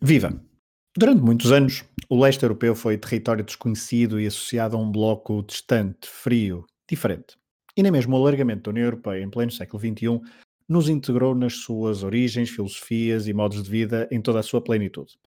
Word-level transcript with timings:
Viva! 0.00 0.38
Durante 0.96 1.22
muitos 1.22 1.52
anos, 1.52 1.84
o 2.08 2.20
leste 2.20 2.42
europeu 2.42 2.74
foi 2.74 2.98
território 2.98 3.44
desconhecido 3.44 4.20
e 4.20 4.26
associado 4.26 4.76
a 4.76 4.78
um 4.78 4.90
bloco 4.90 5.42
distante, 5.42 6.06
frio, 6.06 6.66
diferente. 6.88 7.36
E 7.76 7.82
nem 7.82 7.90
mesmo 7.90 8.14
o 8.14 8.20
alargamento 8.20 8.64
da 8.64 8.70
União 8.70 8.84
Europeia 8.84 9.22
em 9.22 9.30
pleno 9.30 9.50
século 9.50 9.80
XXI 9.80 10.20
nos 10.68 10.88
integrou 10.88 11.34
nas 11.34 11.54
suas 11.54 12.02
origens, 12.02 12.50
filosofias 12.50 13.26
e 13.26 13.32
modos 13.32 13.62
de 13.62 13.70
vida 13.70 14.06
em 14.10 14.20
toda 14.20 14.40
a 14.40 14.42
sua 14.42 14.60
plenitude. 14.62 15.18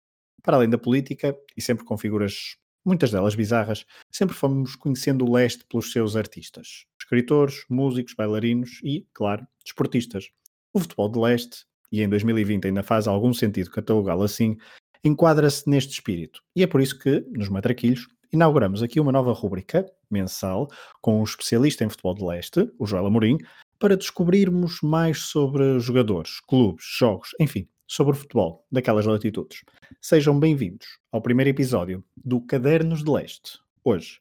Para 0.43 0.57
além 0.57 0.69
da 0.69 0.77
política, 0.77 1.35
e 1.57 1.61
sempre 1.61 1.83
com 1.83 1.97
figuras, 1.97 2.55
muitas 2.85 3.11
delas 3.11 3.35
bizarras, 3.35 3.85
sempre 4.11 4.35
fomos 4.35 4.75
conhecendo 4.75 5.25
o 5.25 5.33
leste 5.33 5.65
pelos 5.65 5.91
seus 5.91 6.15
artistas, 6.15 6.85
escritores, 7.01 7.63
músicos, 7.69 8.13
bailarinos 8.13 8.79
e, 8.83 9.07
claro, 9.13 9.47
desportistas. 9.63 10.29
O 10.71 10.79
futebol 10.79 11.09
de 11.09 11.19
leste 11.19 11.65
e 11.91 12.01
em 12.01 12.09
2020 12.09 12.67
ainda 12.67 12.83
faz 12.83 13.07
algum 13.07 13.33
sentido 13.33 13.71
catalogá-lo 13.71 14.23
assim, 14.23 14.57
enquadra-se 15.03 15.69
neste 15.69 15.93
espírito. 15.93 16.41
E 16.55 16.63
é 16.63 16.67
por 16.67 16.81
isso 16.81 16.97
que, 16.99 17.25
nos 17.31 17.49
Matraquilhos, 17.49 18.07
inauguramos 18.31 18.83
aqui 18.83 18.99
uma 18.99 19.11
nova 19.11 19.33
rúbrica 19.33 19.85
mensal 20.09 20.67
com 21.01 21.19
um 21.19 21.23
especialista 21.23 21.83
em 21.83 21.89
futebol 21.89 22.13
de 22.13 22.23
leste, 22.23 22.71
o 22.77 22.85
Joel 22.85 23.07
Amorim, 23.07 23.37
para 23.79 23.97
descobrirmos 23.97 24.81
mais 24.81 25.19
sobre 25.19 25.79
jogadores, 25.79 26.39
clubes, 26.41 26.85
jogos, 26.97 27.29
enfim, 27.39 27.67
sobre 27.87 28.15
futebol 28.15 28.65
daquelas 28.71 29.05
latitudes. 29.05 29.63
Sejam 30.01 30.39
bem-vindos 30.39 30.87
ao 31.11 31.21
primeiro 31.21 31.49
episódio 31.49 32.03
do 32.15 32.41
Cadernos 32.41 33.03
de 33.03 33.09
Leste. 33.09 33.59
Hoje, 33.83 34.19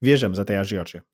viajamos 0.00 0.38
até 0.38 0.58
à 0.58 0.62
Geórgia. 0.64 1.04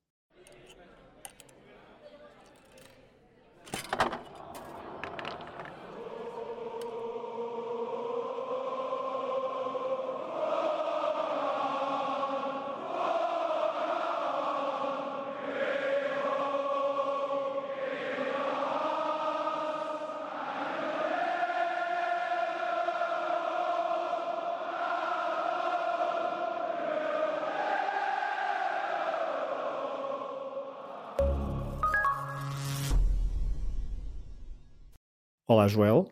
Olá, 35.51 35.67
Joel. 35.67 36.09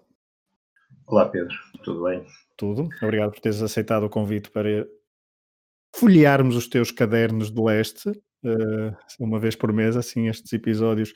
Olá, 1.08 1.30
Pedro. 1.30 1.56
Tudo 1.82 2.04
bem? 2.04 2.26
Tudo. 2.58 2.90
Obrigado 3.02 3.32
por 3.32 3.40
teres 3.40 3.62
aceitado 3.62 4.04
o 4.04 4.10
convite 4.10 4.52
para 4.52 4.86
folhearmos 5.96 6.58
os 6.58 6.68
teus 6.68 6.92
cadernos 6.92 7.50
de 7.50 7.62
leste, 7.62 8.10
uh, 8.10 8.94
uma 9.18 9.40
vez 9.40 9.56
por 9.56 9.72
mês, 9.72 9.96
assim, 9.96 10.28
estes 10.28 10.52
episódios 10.52 11.14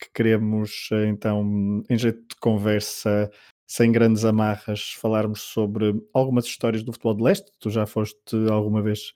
que 0.00 0.08
queremos, 0.14 0.88
uh, 0.92 1.04
então, 1.06 1.82
em 1.90 1.98
jeito 1.98 2.20
de 2.20 2.36
conversa, 2.40 3.28
sem 3.68 3.90
grandes 3.90 4.24
amarras, 4.24 4.92
falarmos 4.92 5.40
sobre 5.40 6.00
algumas 6.14 6.44
histórias 6.44 6.84
do 6.84 6.92
futebol 6.92 7.16
de 7.16 7.24
leste. 7.24 7.50
Tu 7.58 7.70
já 7.70 7.86
foste 7.86 8.36
alguma 8.52 8.82
vez, 8.82 9.12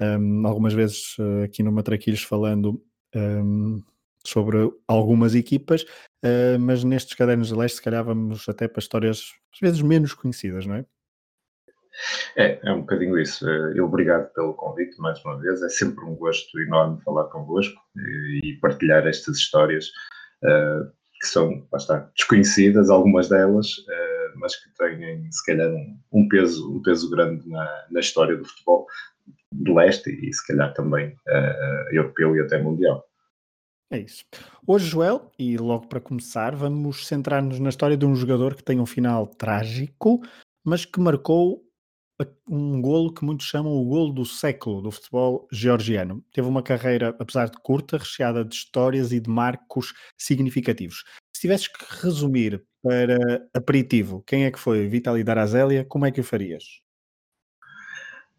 um, 0.00 0.04
ehm, 0.04 0.46
algumas 0.46 0.74
vezes 0.74 1.18
uh, 1.18 1.42
aqui 1.42 1.60
no 1.60 1.72
Matraquilhos 1.72 2.22
falando 2.22 2.80
ehm, 3.12 3.80
sobre 4.28 4.70
algumas 4.86 5.34
equipas, 5.34 5.82
uh, 5.82 6.58
mas 6.60 6.84
nestes 6.84 7.14
cadernos 7.14 7.48
de 7.48 7.54
leste, 7.54 7.76
se 7.76 7.82
calhar 7.82 8.04
vamos 8.04 8.48
até 8.48 8.68
para 8.68 8.80
histórias 8.80 9.32
às 9.52 9.60
vezes 9.60 9.82
menos 9.82 10.12
conhecidas, 10.12 10.66
não 10.66 10.76
é? 10.76 10.84
É, 12.36 12.58
é 12.62 12.72
um 12.72 12.80
bocadinho 12.80 13.18
isso. 13.18 13.46
Uh, 13.46 13.82
obrigado 13.82 14.32
pelo 14.32 14.54
convite 14.54 14.98
mais 15.00 15.22
uma 15.24 15.38
vez. 15.38 15.62
É 15.62 15.68
sempre 15.68 16.04
um 16.04 16.14
gosto 16.14 16.58
enorme 16.60 17.00
falar 17.02 17.24
convosco 17.24 17.80
e, 18.42 18.58
partilhar 18.60 19.06
estas 19.06 19.38
histórias 19.38 19.86
uh, 20.44 20.90
que 21.20 21.26
são, 21.26 21.66
está, 21.74 22.10
desconhecidas, 22.16 22.90
algumas 22.90 23.28
delas, 23.28 23.66
uh, 23.78 24.38
mas 24.38 24.54
que 24.56 24.70
têm, 24.76 25.30
se 25.32 25.44
calhar, 25.46 25.70
um, 25.70 25.98
um, 26.12 26.28
peso, 26.28 26.76
um 26.76 26.82
peso 26.82 27.08
grande 27.10 27.48
na, 27.48 27.86
na 27.90 28.00
história 28.00 28.36
do 28.36 28.44
futebol 28.44 28.86
do 29.52 29.74
leste 29.74 30.10
e, 30.10 30.32
se 30.32 30.46
calhar, 30.46 30.74
também 30.74 31.16
europeu 31.90 32.36
e 32.36 32.40
até 32.40 32.58
mundial. 32.58 33.02
É 33.90 33.98
isso. 34.00 34.24
Hoje, 34.66 34.86
Joel, 34.86 35.30
e 35.38 35.56
logo 35.56 35.86
para 35.86 36.00
começar, 36.00 36.56
vamos 36.56 37.06
centrar-nos 37.06 37.60
na 37.60 37.68
história 37.68 37.96
de 37.96 38.04
um 38.04 38.16
jogador 38.16 38.54
que 38.56 38.64
tem 38.64 38.80
um 38.80 38.86
final 38.86 39.26
trágico, 39.26 40.20
mas 40.64 40.84
que 40.84 40.98
marcou 40.98 41.64
um 42.48 42.80
golo 42.80 43.12
que 43.12 43.24
muitos 43.24 43.46
chamam 43.46 43.72
o 43.72 43.84
golo 43.84 44.12
do 44.12 44.24
século 44.24 44.80
do 44.82 44.90
futebol 44.90 45.46
georgiano. 45.52 46.24
Teve 46.32 46.48
uma 46.48 46.62
carreira, 46.62 47.14
apesar 47.18 47.48
de 47.48 47.58
curta, 47.62 47.98
recheada 47.98 48.44
de 48.44 48.54
histórias 48.54 49.12
e 49.12 49.20
de 49.20 49.30
marcos 49.30 49.92
significativos. 50.16 51.04
Se 51.34 51.42
tivesses 51.42 51.68
que 51.68 51.84
resumir 52.02 52.64
para 52.82 53.46
aperitivo 53.54 54.22
quem 54.26 54.46
é 54.46 54.50
que 54.50 54.58
foi 54.58 54.88
Vitaly 54.88 55.22
Darazelia, 55.22 55.84
como 55.84 56.06
é 56.06 56.10
que 56.10 56.20
o 56.20 56.24
farias? 56.24 56.64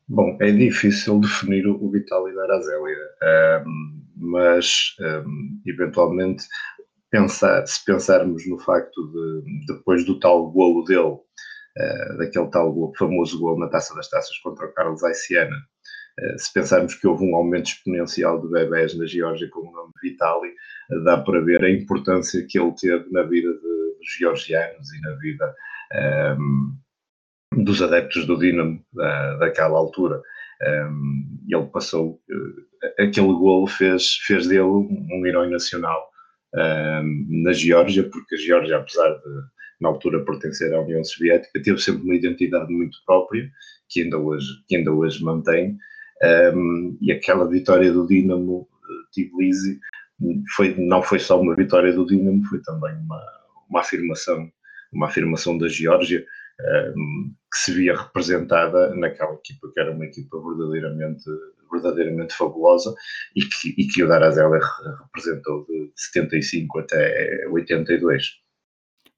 Bom, 0.07 0.37
é 0.41 0.51
difícil 0.51 1.19
definir 1.19 1.67
o 1.67 1.89
Vitaly 1.91 2.33
Darazelia. 2.33 3.63
Um 3.65 3.96
mas 4.19 4.95
um, 4.99 5.61
eventualmente 5.65 6.43
pensar, 7.09 7.65
se 7.65 7.83
pensarmos 7.85 8.47
no 8.47 8.59
facto 8.59 9.07
de 9.11 9.65
depois 9.73 10.05
do 10.05 10.19
tal 10.19 10.51
golo 10.51 10.83
dele, 10.83 11.13
uh, 11.13 12.17
daquele 12.17 12.49
tal 12.49 12.73
golo, 12.73 12.93
famoso 12.97 13.39
golo 13.39 13.59
na 13.59 13.69
Taça 13.69 13.95
das 13.95 14.09
Taças 14.09 14.37
contra 14.39 14.65
o 14.65 14.73
Carlos 14.73 15.03
Aiciana, 15.03 15.55
uh, 15.55 16.39
se 16.39 16.51
pensarmos 16.53 16.95
que 16.95 17.07
houve 17.07 17.23
um 17.23 17.35
aumento 17.35 17.67
exponencial 17.67 18.41
de 18.41 18.49
bebés 18.49 18.97
na 18.97 19.05
Geórgia 19.05 19.49
com 19.49 19.61
o 19.61 19.71
nome 19.71 19.93
Vitali, 20.01 20.49
uh, 20.91 21.03
dá 21.03 21.17
para 21.17 21.41
ver 21.41 21.63
a 21.63 21.71
importância 21.71 22.45
que 22.47 22.59
ele 22.59 22.73
teve 22.73 23.09
na 23.11 23.23
vida 23.23 23.53
de, 23.53 23.59
dos 23.59 24.17
georgianos 24.19 24.93
e 24.93 25.01
na 25.01 25.15
vida 25.15 25.55
um, 26.37 26.77
dos 27.63 27.81
adeptos 27.81 28.25
do 28.25 28.37
Dinamo 28.37 28.83
daquela 29.39 29.77
altura. 29.77 30.21
Um, 30.63 31.39
ele 31.47 31.65
passou, 31.67 32.19
uh, 32.29 33.03
aquele 33.03 33.27
golo 33.27 33.67
fez, 33.67 34.15
fez 34.25 34.47
dele 34.47 34.61
um 34.61 35.25
herói 35.25 35.49
nacional 35.49 36.09
um, 36.55 37.43
na 37.43 37.53
Geórgia, 37.53 38.03
porque 38.09 38.35
a 38.35 38.37
Geórgia, 38.37 38.77
apesar 38.77 39.09
de 39.09 39.57
na 39.79 39.89
altura 39.89 40.25
pertencer 40.25 40.73
à 40.73 40.81
União 40.81 41.03
Soviética, 41.03 41.61
teve 41.61 41.77
sempre 41.79 42.03
uma 42.03 42.15
identidade 42.15 42.71
muito 42.73 42.97
própria, 43.05 43.49
que 43.89 44.01
ainda 44.01 44.17
hoje, 44.17 44.47
que 44.67 44.75
ainda 44.75 44.91
hoje 44.91 45.23
mantém, 45.23 45.77
um, 46.55 46.97
e 46.99 47.11
aquela 47.11 47.47
vitória 47.47 47.91
do 47.91 48.07
Dinamo 48.07 48.67
eh, 48.73 49.03
Tbilisi 49.13 49.79
foi, 50.55 50.73
não 50.79 51.03
foi 51.03 51.19
só 51.19 51.39
uma 51.39 51.55
vitória 51.55 51.93
do 51.93 52.07
Dinamo, 52.07 52.43
foi 52.45 52.59
também 52.63 52.95
uma, 52.95 53.23
uma 53.69 53.81
afirmação, 53.81 54.51
uma 54.91 55.05
afirmação 55.05 55.57
da 55.59 55.67
Geórgia, 55.67 56.25
que 56.57 57.57
se 57.59 57.73
via 57.73 57.95
representada 57.95 58.93
naquela 58.95 59.33
equipa, 59.33 59.71
que 59.73 59.79
era 59.79 59.91
uma 59.91 60.05
equipa 60.05 60.37
verdadeiramente, 60.41 61.23
verdadeiramente 61.71 62.33
fabulosa 62.33 62.93
e 63.35 63.41
que, 63.41 63.75
e 63.77 63.87
que 63.87 64.03
o 64.03 64.07
Darazela 64.07 64.59
representou 65.03 65.65
de 65.65 65.91
75 65.95 66.79
até 66.79 67.47
82. 67.49 68.47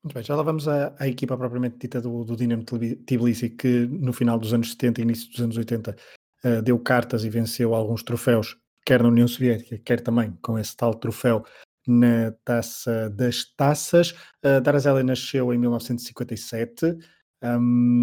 Muito 0.03 0.13
bem, 0.13 0.23
já 0.23 0.35
lá 0.35 0.43
vamos 0.43 0.67
à, 0.67 0.95
à 0.97 1.07
equipa 1.07 1.37
propriamente 1.37 1.77
dita 1.77 2.01
do, 2.01 2.23
do 2.23 2.35
Dinamo 2.35 2.63
Tbilisi, 2.63 3.49
que 3.49 3.85
no 3.87 4.13
final 4.13 4.39
dos 4.39 4.53
anos 4.53 4.71
70 4.71 5.01
e 5.01 5.03
início 5.03 5.29
dos 5.29 5.41
anos 5.41 5.57
80 5.57 5.91
uh, 5.91 5.95
eh, 6.43 6.61
deu 6.61 6.79
cartas 6.79 7.25
e 7.25 7.29
venceu 7.29 7.75
alguns 7.75 8.01
troféus, 8.01 8.55
quer 8.85 9.03
na 9.03 9.09
União 9.09 9.27
Soviética, 9.27 9.77
quer 9.77 9.99
também 9.99 10.37
com 10.41 10.57
esse 10.57 10.75
tal 10.75 10.93
troféu 10.93 11.43
na 11.85 12.31
Taça 12.45 13.09
das 13.09 13.43
Taças. 13.57 14.11
Uh, 14.45 14.61
Darazela 14.61 15.03
nasceu 15.03 15.53
em 15.53 15.57
1957. 15.57 16.97
Um, 17.43 18.01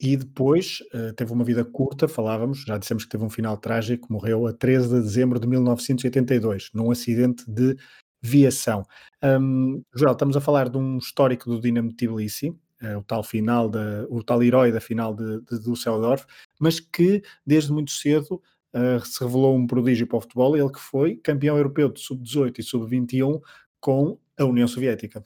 e 0.00 0.16
depois 0.16 0.80
uh, 0.94 1.12
teve 1.12 1.30
uma 1.30 1.44
vida 1.44 1.62
curta, 1.62 2.08
falávamos, 2.08 2.64
já 2.64 2.78
dissemos 2.78 3.04
que 3.04 3.10
teve 3.10 3.22
um 3.22 3.28
final 3.28 3.56
trágico, 3.58 4.10
morreu 4.10 4.46
a 4.46 4.52
13 4.52 4.88
de 4.88 5.02
dezembro 5.02 5.38
de 5.38 5.46
1982, 5.46 6.70
num 6.72 6.90
acidente 6.90 7.44
de 7.50 7.76
viação. 8.22 8.82
Um, 9.22 9.82
Joel, 9.94 10.12
estamos 10.12 10.36
a 10.36 10.40
falar 10.40 10.70
de 10.70 10.78
um 10.78 10.96
histórico 10.96 11.50
do 11.50 11.60
Dinamo 11.60 11.92
Tbilisi, 11.92 12.48
uh, 12.48 12.98
o 12.98 13.02
tal 13.02 13.22
final, 13.22 13.68
da, 13.68 14.06
o 14.08 14.22
tal 14.22 14.42
herói 14.42 14.72
da 14.72 14.80
final 14.80 15.14
de, 15.14 15.42
de 15.42 15.60
Düsseldorf, 15.60 16.24
mas 16.58 16.80
que 16.80 17.22
desde 17.46 17.70
muito 17.70 17.90
cedo 17.90 18.42
uh, 18.74 19.04
se 19.04 19.22
revelou 19.22 19.54
um 19.54 19.66
prodígio 19.66 20.06
para 20.06 20.16
o 20.16 20.20
futebol, 20.22 20.56
ele 20.56 20.70
que 20.70 20.80
foi 20.80 21.16
campeão 21.16 21.58
europeu 21.58 21.90
de 21.90 22.00
sub-18 22.00 22.58
e 22.58 22.62
sub-21 22.62 23.38
com 23.78 24.18
a 24.38 24.44
União 24.44 24.66
Soviética. 24.66 25.22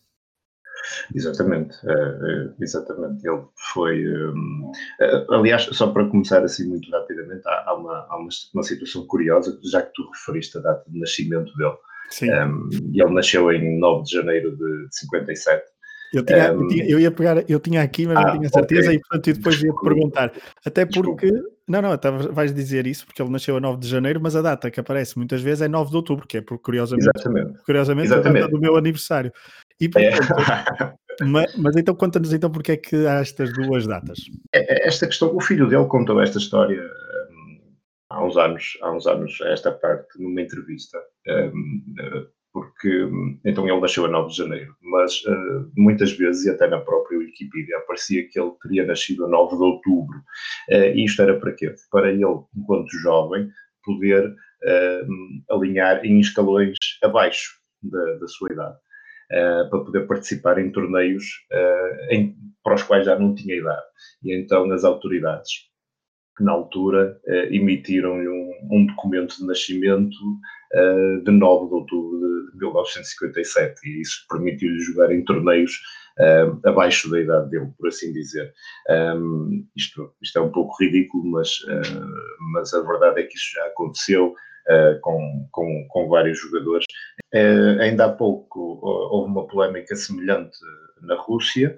Exatamente, 1.14 1.76
uh, 1.86 2.54
exatamente. 2.60 3.26
Ele 3.26 3.42
foi. 3.72 4.06
Uh, 4.06 5.32
aliás, 5.32 5.64
só 5.72 5.88
para 5.88 6.06
começar 6.06 6.42
assim 6.44 6.68
muito 6.68 6.90
rapidamente, 6.90 7.42
há, 7.46 7.74
uma, 7.74 8.06
há 8.08 8.16
uma, 8.16 8.28
uma, 8.54 8.62
situação 8.62 9.06
curiosa, 9.06 9.58
já 9.64 9.82
que 9.82 9.92
tu 9.94 10.08
referiste 10.10 10.58
a 10.58 10.60
data 10.60 10.84
de 10.88 10.98
nascimento 10.98 11.54
dele. 11.56 11.76
Sim. 12.10 12.30
Um, 12.32 12.68
ele 12.92 13.14
nasceu 13.14 13.50
em 13.50 13.78
9 13.78 14.04
de 14.04 14.12
janeiro 14.12 14.56
de 14.56 14.86
57. 14.90 15.74
Eu, 16.14 16.24
tinha, 16.24 16.52
um, 16.52 16.62
eu, 16.62 16.68
tinha, 16.68 16.84
eu, 16.88 17.00
ia 17.00 17.10
pegar, 17.10 17.50
eu 17.50 17.58
tinha 17.58 17.82
aqui, 17.82 18.06
mas 18.06 18.16
ah, 18.16 18.22
não 18.22 18.38
tinha 18.38 18.48
certeza 18.48 18.86
okay. 18.86 18.96
e 18.96 19.00
portanto 19.00 19.28
eu 19.28 19.34
depois 19.34 19.62
ia 19.62 19.72
te 19.72 19.80
perguntar. 19.80 20.32
Até 20.64 20.86
porque, 20.86 21.26
Desculpa. 21.26 21.50
não, 21.66 21.82
não, 21.82 22.32
vais 22.32 22.54
dizer 22.54 22.86
isso 22.86 23.04
porque 23.04 23.20
ele 23.20 23.30
nasceu 23.30 23.56
a 23.56 23.60
9 23.60 23.80
de 23.80 23.88
janeiro, 23.88 24.20
mas 24.22 24.36
a 24.36 24.42
data 24.42 24.70
que 24.70 24.78
aparece 24.78 25.18
muitas 25.18 25.42
vezes 25.42 25.62
é 25.62 25.68
9 25.68 25.90
de 25.90 25.96
outubro, 25.96 26.26
que 26.26 26.36
é 26.36 26.40
por 26.40 26.58
curiosamente, 26.58 27.10
Exatamente. 27.16 27.62
curiosamente 27.64 28.06
Exatamente. 28.06 28.38
a 28.38 28.46
data 28.46 28.52
do 28.52 28.60
meu 28.60 28.76
aniversário. 28.76 29.32
E 29.80 29.88
portanto, 29.88 30.32
é. 31.20 31.24
mas, 31.24 31.56
mas, 31.56 31.76
então 31.76 31.94
conta-nos 31.94 32.32
então 32.32 32.50
porque 32.50 32.72
é 32.72 32.76
que 32.76 33.06
há 33.06 33.20
estas 33.20 33.52
duas 33.52 33.86
datas. 33.86 34.18
É, 34.54 34.84
é, 34.84 34.88
esta 34.88 35.06
questão, 35.06 35.34
o 35.34 35.40
filho 35.40 35.68
dele 35.68 35.86
contou 35.86 36.20
esta 36.20 36.38
história 36.38 36.80
um, 36.80 37.60
há 38.10 38.24
uns 38.24 38.36
anos, 38.36 38.78
há 38.82 38.92
uns 38.92 39.06
anos, 39.06 39.40
esta 39.42 39.72
parte, 39.72 40.20
numa 40.20 40.40
entrevista. 40.40 40.98
Um, 41.28 42.26
porque 42.54 43.10
então 43.44 43.68
ele 43.68 43.80
nasceu 43.80 44.04
a 44.04 44.08
9 44.08 44.30
de 44.30 44.36
janeiro, 44.36 44.76
mas 44.80 45.20
uh, 45.24 45.68
muitas 45.76 46.12
vezes, 46.12 46.46
e 46.46 46.50
até 46.50 46.68
na 46.68 46.78
própria 46.78 47.18
Wikipedia, 47.18 47.78
aparecia 47.78 48.28
que 48.28 48.38
ele 48.38 48.52
teria 48.62 48.86
nascido 48.86 49.24
a 49.24 49.28
9 49.28 49.56
de 49.56 49.62
outubro. 49.62 50.18
Uh, 50.70 50.96
isto 50.96 51.20
era 51.20 51.38
para 51.40 51.52
quê? 51.52 51.74
Para 51.90 52.12
ele, 52.12 52.38
enquanto 52.56 52.88
jovem, 53.02 53.50
poder 53.82 54.28
uh, 54.28 55.54
alinhar 55.54 56.06
em 56.06 56.20
escalões 56.20 56.76
abaixo 57.02 57.58
da, 57.82 58.18
da 58.18 58.28
sua 58.28 58.52
idade, 58.52 58.76
para 59.28 59.80
poder 59.80 60.06
participar 60.06 60.58
em 60.58 60.70
torneios 60.70 61.24
em, 62.10 62.36
para 62.62 62.74
os 62.74 62.82
quais 62.82 63.06
já 63.06 63.18
não 63.18 63.34
tinha 63.34 63.56
idade. 63.56 63.84
E 64.22 64.34
então 64.34 64.70
as 64.72 64.84
autoridades 64.84 65.50
que 66.36 66.42
na 66.42 66.52
altura 66.52 67.16
eh, 67.26 67.54
emitiram-lhe 67.54 68.28
um, 68.28 68.50
um, 68.70 68.86
documento 68.86 69.36
de 69.36 69.46
nascimento 69.46 70.16
eh, 70.72 71.20
de 71.24 71.30
9 71.30 71.68
de 71.68 71.74
outubro 71.74 72.50
de 72.52 72.58
1957 72.58 73.80
e 73.84 74.00
isso 74.00 74.26
permitiu-lhe 74.28 74.80
jogar 74.80 75.12
em 75.12 75.24
torneios 75.24 75.80
eh, 76.18 76.46
abaixo 76.64 77.10
da 77.10 77.20
idade 77.20 77.50
dele, 77.50 77.70
por 77.78 77.88
assim 77.88 78.12
dizer. 78.12 78.52
Um, 78.88 79.66
isto, 79.76 80.12
isto 80.22 80.38
é 80.38 80.42
um 80.42 80.50
pouco 80.50 80.76
ridículo, 80.80 81.24
mas, 81.24 81.58
uh, 81.62 82.06
mas 82.52 82.72
a 82.72 82.80
verdade 82.82 83.20
é 83.20 83.24
que 83.24 83.36
isso 83.36 83.52
já 83.54 83.66
aconteceu 83.66 84.28
uh, 84.28 85.00
com, 85.00 85.48
com, 85.50 85.86
com 85.88 86.08
vários 86.08 86.40
jogadores. 86.40 86.84
Uh, 87.34 87.80
ainda 87.80 88.06
há 88.06 88.12
pouco 88.12 88.78
houve 88.82 89.30
uma 89.30 89.46
polémica 89.46 89.96
semelhante 89.96 90.56
na 91.02 91.16
Rússia. 91.16 91.76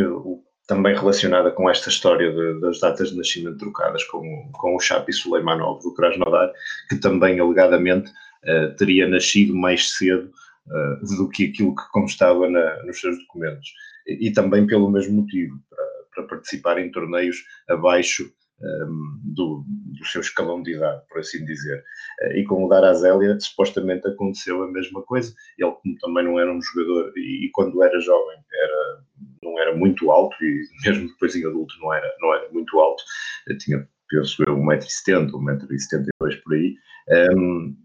o 0.00 0.42
também 0.68 0.94
relacionada 0.94 1.50
com 1.50 1.68
esta 1.68 1.88
história 1.88 2.30
de, 2.30 2.60
das 2.60 2.78
datas 2.78 3.10
de 3.10 3.16
nascimento 3.16 3.56
trocadas 3.56 4.04
com, 4.04 4.50
com 4.52 4.76
o 4.76 4.80
Chapi 4.80 5.14
Suleimanov 5.14 5.82
do 5.82 5.94
Krasnodar, 5.94 6.52
que 6.90 6.96
também 6.96 7.40
alegadamente 7.40 8.10
uh, 8.10 8.76
teria 8.76 9.08
nascido 9.08 9.54
mais 9.54 9.92
cedo 9.92 10.30
uh, 10.66 11.16
do 11.16 11.28
que 11.30 11.46
aquilo 11.46 11.74
que 11.74 11.90
constava 11.90 12.48
na, 12.50 12.82
nos 12.82 13.00
seus 13.00 13.18
documentos. 13.18 13.72
E, 14.06 14.28
e, 14.28 14.32
também 14.32 14.66
pelo 14.66 14.90
mesmo 14.90 15.22
motivo, 15.22 15.58
para, 15.70 15.84
para 16.14 16.36
participar 16.36 16.78
em 16.78 16.90
torneios 16.90 17.38
abaixo 17.66 18.30
do, 19.22 19.64
do, 19.66 20.06
seu 20.06 20.20
escalão 20.20 20.62
de 20.62 20.74
idade, 20.74 21.02
por 21.08 21.20
assim 21.20 21.44
dizer. 21.44 21.84
Uh, 22.22 22.38
e 22.38 22.44
com 22.44 22.64
o 22.64 22.68
Darazélia, 22.68 23.38
supostamente 23.38 24.06
aconteceu 24.08 24.62
a 24.62 24.70
mesma 24.70 25.02
coisa. 25.02 25.32
Ele, 25.58 25.70
como 25.70 25.98
também 25.98 26.24
não 26.24 26.38
era 26.38 26.52
um 26.52 26.60
jogador, 26.60 27.12
e, 27.16 27.46
e, 27.46 27.50
quando 27.52 27.82
era 27.82 28.00
jovem, 28.00 28.38
era, 28.52 29.02
não 29.42 29.58
era 29.60 29.76
muito 29.76 30.10
alto, 30.10 30.36
e 30.42 30.62
mesmo 30.84 31.08
depois 31.08 31.36
em 31.36 31.46
adulto 31.46 31.74
não 31.80 31.92
era, 31.92 32.14
não 32.20 32.34
era 32.34 32.50
muito 32.52 32.78
alto, 32.80 33.02
eu 33.46 33.58
tinha, 33.58 33.88
penso 34.08 34.42
eu, 34.46 34.56
1,70m, 34.56 35.30
1,72m 35.30 36.42
por 36.42 36.54
aí. 36.54 36.76
Um, 37.36 37.76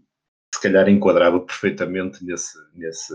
se 0.54 0.60
calhar 0.60 0.88
enquadrava 0.88 1.40
perfeitamente 1.40 2.24
nesse, 2.24 2.56
nesse, 2.74 3.12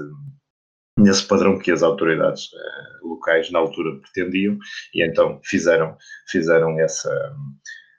nesse 1.00 1.28
padrão 1.28 1.58
que 1.58 1.72
as 1.72 1.84
autoridades 1.84 2.46
uh, 2.54 3.08
locais 3.08 3.52
na 3.52 3.60
altura 3.60 4.00
pretendiam 4.00 4.58
e 4.94 5.04
então 5.04 5.40
fizeram 5.44 5.98
fizeram 6.30 6.80
essa 6.80 7.36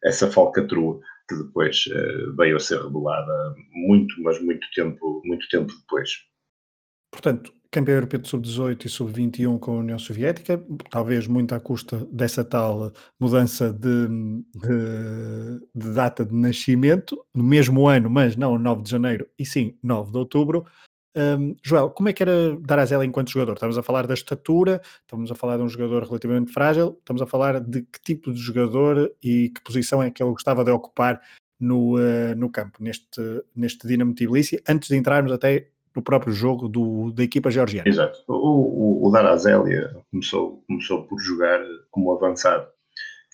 essa 0.04 0.30
falcatrua 0.30 1.00
que 1.28 1.36
depois 1.36 1.84
uh, 1.86 2.36
veio 2.36 2.56
a 2.56 2.60
ser 2.60 2.80
revelada 2.82 3.54
muito 3.72 4.14
mas 4.22 4.40
muito 4.42 4.66
tempo 4.74 5.22
muito 5.24 5.48
tempo 5.48 5.72
depois. 5.72 6.10
Portanto 7.12 7.52
campeão 7.72 7.94
europeu 7.94 8.18
de 8.18 8.28
sub-18 8.28 8.84
e 8.84 8.88
sub-21 8.88 9.58
com 9.60 9.76
a 9.76 9.78
União 9.78 9.98
Soviética 9.98 10.60
talvez 10.90 11.28
muito 11.28 11.54
à 11.54 11.60
custa 11.60 12.04
dessa 12.10 12.44
tal 12.44 12.92
mudança 13.18 13.72
de, 13.72 14.08
de, 14.54 15.60
de 15.72 15.94
data 15.94 16.24
de 16.24 16.34
nascimento 16.34 17.24
no 17.32 17.44
mesmo 17.44 17.86
ano 17.86 18.10
mas 18.10 18.36
não 18.36 18.58
9 18.58 18.82
de 18.82 18.90
janeiro 18.90 19.28
e 19.38 19.46
sim 19.46 19.78
9 19.82 20.10
de 20.10 20.18
outubro 20.18 20.66
um, 21.16 21.56
Joel, 21.62 21.90
como 21.90 22.08
é 22.08 22.12
que 22.12 22.22
era 22.22 22.56
Darazela 22.60 23.04
enquanto 23.04 23.30
jogador? 23.30 23.54
Estamos 23.54 23.76
a 23.76 23.82
falar 23.82 24.06
da 24.06 24.14
estatura, 24.14 24.80
estamos 25.00 25.30
a 25.30 25.34
falar 25.34 25.56
de 25.56 25.62
um 25.62 25.68
jogador 25.68 26.04
relativamente 26.04 26.52
frágil, 26.52 26.96
estamos 26.98 27.20
a 27.20 27.26
falar 27.26 27.60
de 27.60 27.82
que 27.82 28.00
tipo 28.00 28.32
de 28.32 28.38
jogador 28.38 29.12
e 29.22 29.50
que 29.50 29.60
posição 29.62 30.02
é 30.02 30.10
que 30.10 30.22
ele 30.22 30.30
gostava 30.30 30.64
de 30.64 30.70
ocupar 30.70 31.20
no, 31.58 31.96
uh, 31.96 32.34
no 32.36 32.48
campo, 32.48 32.82
neste, 32.82 33.20
neste 33.54 33.86
Dinamo 33.86 34.14
Tbilisi, 34.14 34.62
antes 34.68 34.88
de 34.88 34.96
entrarmos 34.96 35.32
até 35.32 35.68
no 35.94 36.02
próprio 36.02 36.32
jogo 36.32 36.68
do, 36.68 37.10
da 37.10 37.24
equipa 37.24 37.50
georgiana. 37.50 37.88
Exato. 37.88 38.22
O, 38.28 39.04
o, 39.04 39.08
o 39.08 39.10
Darazélia 39.10 39.96
começou, 40.10 40.62
começou 40.66 41.04
por 41.04 41.18
jogar 41.18 41.60
como 41.90 42.12
avançado, 42.12 42.68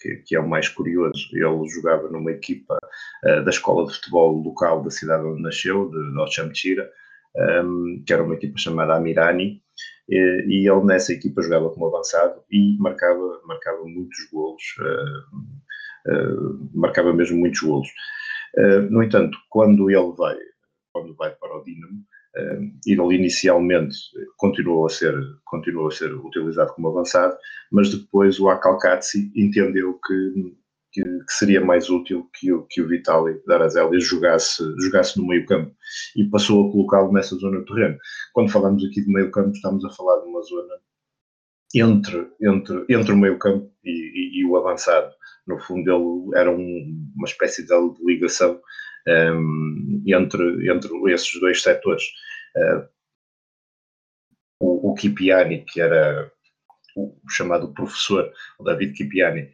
que, 0.00 0.16
que, 0.16 0.34
é 0.34 0.40
o 0.40 0.48
mais 0.48 0.68
curioso. 0.68 1.28
Ele 1.32 1.68
jogava 1.68 2.08
numa 2.08 2.32
equipa 2.32 2.78
uh, 3.24 3.44
da 3.44 3.50
escola 3.50 3.86
de 3.86 3.94
futebol 3.94 4.32
local 4.32 4.82
da 4.82 4.90
cidade 4.90 5.24
onde 5.24 5.42
nasceu, 5.42 5.90
de 5.90 5.98
Nochamchira, 6.14 6.90
um, 7.36 8.02
que 8.06 8.12
era 8.12 8.22
uma 8.22 8.34
equipa 8.34 8.58
chamada 8.58 8.94
Amirani, 8.94 9.62
e, 10.08 10.44
e 10.48 10.68
ele 10.68 10.84
nessa 10.84 11.12
equipa 11.12 11.42
jogava 11.42 11.70
como 11.70 11.86
avançado 11.86 12.42
e 12.50 12.76
marcava, 12.78 13.40
marcava 13.44 13.84
muitos 13.84 14.18
golos, 14.32 14.62
uh, 14.78 16.12
uh, 16.12 16.70
marcava 16.74 17.12
mesmo 17.12 17.38
muitos 17.38 17.60
golos. 17.60 17.88
Uh, 18.56 18.90
no 18.90 19.02
entanto, 19.02 19.36
quando 19.50 19.90
ele 19.90 20.12
vai, 20.16 20.36
quando 20.92 21.14
vai 21.16 21.34
para 21.34 21.56
o 21.56 21.64
Dinamo, 21.64 22.04
ele 22.86 23.16
inicialmente 23.16 23.96
continuou 24.36 24.84
a 24.84 24.90
ser 24.90 25.14
continuou 25.46 25.88
a 25.88 25.90
ser 25.90 26.12
utilizado 26.12 26.74
como 26.74 26.88
avançado, 26.88 27.34
mas 27.72 27.88
depois 27.88 28.38
o 28.38 28.50
Akalkatsi 28.50 29.32
entendeu 29.34 29.98
que 30.06 30.54
que, 30.96 31.02
que, 31.02 31.32
seria 31.32 31.62
mais 31.62 31.90
útil 31.90 32.28
que 32.32 32.50
o, 32.50 32.62
que 32.62 32.80
o 32.80 32.88
Vitali 32.88 33.38
Darazélia 33.46 34.00
jogasse, 34.00 34.62
jogasse 34.80 35.18
no 35.18 35.26
meio 35.26 35.44
campo 35.44 35.74
e 36.16 36.24
passou 36.24 36.66
a 36.66 36.72
colocá-lo 36.72 37.12
nessa 37.12 37.36
zona 37.36 37.58
do 37.58 37.66
terreno. 37.66 37.98
Quando 38.32 38.50
falamos 38.50 38.82
aqui 38.82 39.02
de 39.02 39.12
meio 39.12 39.30
campo, 39.30 39.50
estamos 39.50 39.84
a 39.84 39.90
falar 39.90 40.20
de 40.20 40.26
uma 40.26 40.40
zona 40.42 40.74
entre, 41.74 42.26
entre, 42.40 42.86
entre 42.88 43.12
o 43.12 43.16
meio 43.16 43.38
campo 43.38 43.70
e, 43.84 43.90
e, 43.90 44.40
e 44.40 44.46
o 44.46 44.56
avançado. 44.56 45.12
No 45.46 45.60
fundo, 45.60 45.90
ele 45.90 46.40
era 46.40 46.50
um, 46.50 47.12
uma 47.14 47.26
espécie 47.26 47.66
de 47.66 47.74
ligação 48.02 48.58
um, 49.06 50.02
entre, 50.06 50.70
entre 50.70 51.12
esses 51.12 51.38
dois 51.38 51.62
setores. 51.62 52.04
Uh, 52.56 52.88
o, 54.60 54.92
o 54.92 54.94
Kipiani, 54.94 55.62
que 55.66 55.78
era 55.78 56.32
o 56.96 57.14
chamado 57.28 57.74
professor, 57.74 58.32
o 58.58 58.64
David 58.64 58.94
Kipiani, 58.94 59.52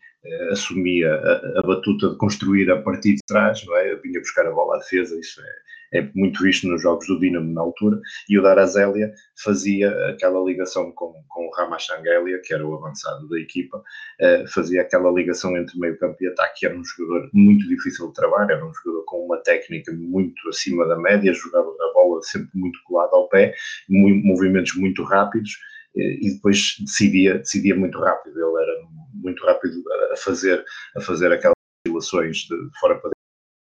assumia 0.51 1.15
a, 1.15 1.61
a, 1.61 1.63
batuta 1.63 2.11
de 2.11 2.17
construir 2.17 2.71
a 2.71 2.81
partir 2.81 3.15
de 3.15 3.23
trás, 3.27 3.65
não 3.67 3.77
é? 3.77 3.97
Vinha 3.97 4.21
buscar 4.21 4.47
a 4.47 4.53
bola 4.53 4.77
à 4.77 4.79
defesa, 4.79 5.19
isso 5.19 5.41
é, 5.41 5.99
é 6.01 6.09
muito 6.15 6.43
visto 6.43 6.67
nos 6.69 6.81
jogos 6.81 7.07
do 7.07 7.19
Dinamo 7.19 7.53
na 7.53 7.61
altura, 7.61 8.01
e 8.29 8.39
o 8.39 8.43
Darazélia 8.43 9.13
fazia 9.43 9.91
aquela 10.09 10.43
ligação 10.45 10.93
com, 10.93 11.13
com 11.29 11.47
o 11.47 11.51
Ramachangelia, 11.51 12.41
que 12.43 12.55
era 12.55 12.67
o 12.67 12.75
avançado 12.75 13.29
da 13.29 13.39
equipa, 13.39 13.83
eh, 14.21 14.45
fazia 14.47 14.83
aquela 14.83 15.11
ligação 15.11 15.57
entre 15.57 15.79
meio 15.79 15.99
campo 15.99 16.17
e 16.21 16.29
ataque, 16.29 16.67
era 16.67 16.77
um 16.77 16.85
jogador 16.85 17.29
muito 17.33 17.67
difícil 17.69 18.09
de 18.09 18.15
trabalhar, 18.15 18.55
era 18.55 18.65
um 18.65 18.73
jogador 18.73 19.05
com 19.05 19.27
uma 19.27 19.39
técnica 19.39 19.93
muito 19.93 20.49
acima 20.49 20.87
da 20.87 20.97
média, 20.97 21.35
jogava 21.35 21.69
a 21.69 21.93
bola 21.93 22.23
sempre 22.23 22.51
muito 22.55 22.79
colada 22.85 23.15
ao 23.15 23.29
pé, 23.29 23.55
movimentos 23.89 24.75
muito 24.77 25.03
rápidos, 25.03 25.51
eh, 25.51 25.72
e 25.95 26.35
depois 26.35 26.77
decidia, 26.81 27.39
decidia 27.39 27.77
muito 27.77 27.99
rápido, 27.99 28.39
ele 28.39 28.63
era 28.63 28.89
muito 29.15 29.45
rápido 29.45 29.83
a 30.13 30.17
fazer, 30.17 30.65
a 30.97 31.01
fazer 31.01 31.33
aquelas 31.33 31.55
oscilações 31.87 32.39
de 32.39 32.57
fora 32.81 32.99
para 32.99 33.11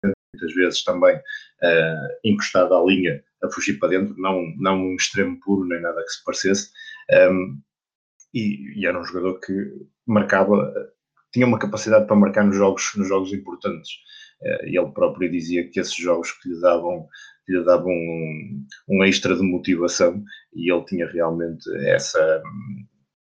dentro, 0.02 0.16
muitas 0.34 0.54
vezes 0.54 0.84
também 0.84 1.16
uh, 1.16 2.18
encostado 2.24 2.74
à 2.74 2.84
linha 2.84 3.22
a 3.42 3.50
fugir 3.50 3.78
para 3.78 3.90
dentro, 3.90 4.14
não, 4.18 4.42
não 4.56 4.80
um 4.80 4.96
extremo 4.96 5.38
puro 5.40 5.66
nem 5.66 5.80
nada 5.80 6.02
que 6.02 6.10
se 6.10 6.24
parecesse. 6.24 6.70
Um, 7.10 7.14
ehm, 7.14 7.58
e, 8.34 8.80
e, 8.80 8.86
era 8.86 8.98
um 8.98 9.04
jogador 9.04 9.40
que 9.40 9.52
marcava, 10.06 10.72
tinha 11.32 11.46
uma 11.46 11.58
capacidade 11.58 12.06
para 12.06 12.16
marcar 12.16 12.44
nos 12.44 12.56
jogos, 12.56 12.92
nos 12.96 13.08
jogos 13.08 13.32
importantes. 13.32 13.90
Uh, 14.42 14.66
e 14.66 14.78
ele 14.78 14.92
próprio 14.92 15.30
dizia 15.30 15.68
que 15.70 15.80
esses 15.80 15.94
jogos 15.94 16.32
que 16.32 16.48
lhe 16.48 16.60
davam, 16.60 17.08
que 17.48 17.54
lhe 17.54 17.64
davam 17.64 17.90
um, 17.90 18.66
um 18.90 19.04
extra 19.04 19.34
de 19.34 19.42
motivação, 19.42 20.22
e 20.54 20.70
ele 20.70 20.84
tinha 20.84 21.08
realmente 21.08 21.64
essa 21.86 22.42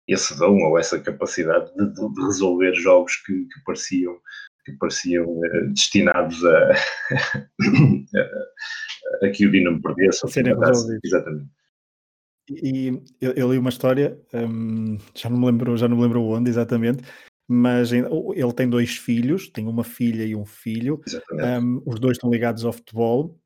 esse 0.06 0.36
dom 0.36 0.58
ou 0.64 0.78
essa 0.78 1.00
capacidade 1.00 1.72
de, 1.74 1.94
de 1.94 2.22
resolver 2.22 2.74
jogos 2.74 3.16
que, 3.24 3.32
que, 3.32 3.64
pareciam 3.64 4.18
que 4.64 4.72
pareciam 4.72 5.24
uh, 5.24 5.68
destinados 5.72 6.44
a, 6.44 6.72
a, 6.72 6.76
a, 9.26 9.30
que 9.30 9.46
o 9.46 9.52
Dinamo 9.52 9.80
perdesse. 9.80 10.28
Serem 10.28 10.58
resolvidos. 10.58 11.00
Exatamente. 11.04 11.48
E 12.50 13.00
eu, 13.20 13.32
eu 13.32 13.52
li 13.52 13.58
uma 13.58 13.70
história, 13.70 14.20
hum, 14.34 14.98
já 15.14 15.30
não 15.30 15.38
me 15.38 15.46
lembro, 15.46 15.76
já 15.76 15.86
não 15.88 15.96
me 15.96 16.02
lembro 16.02 16.24
onde 16.24 16.50
exatamente, 16.50 17.04
mas 17.48 17.92
ele 17.92 18.52
tem 18.54 18.68
dois 18.68 18.96
filhos, 18.96 19.48
tem 19.48 19.68
uma 19.68 19.84
filha 19.84 20.24
e 20.24 20.34
um 20.34 20.44
filho, 20.44 21.00
um, 21.32 21.82
os 21.86 22.00
dois 22.00 22.16
estão 22.16 22.30
ligados 22.30 22.64
ao 22.64 22.72
futebol. 22.72 23.38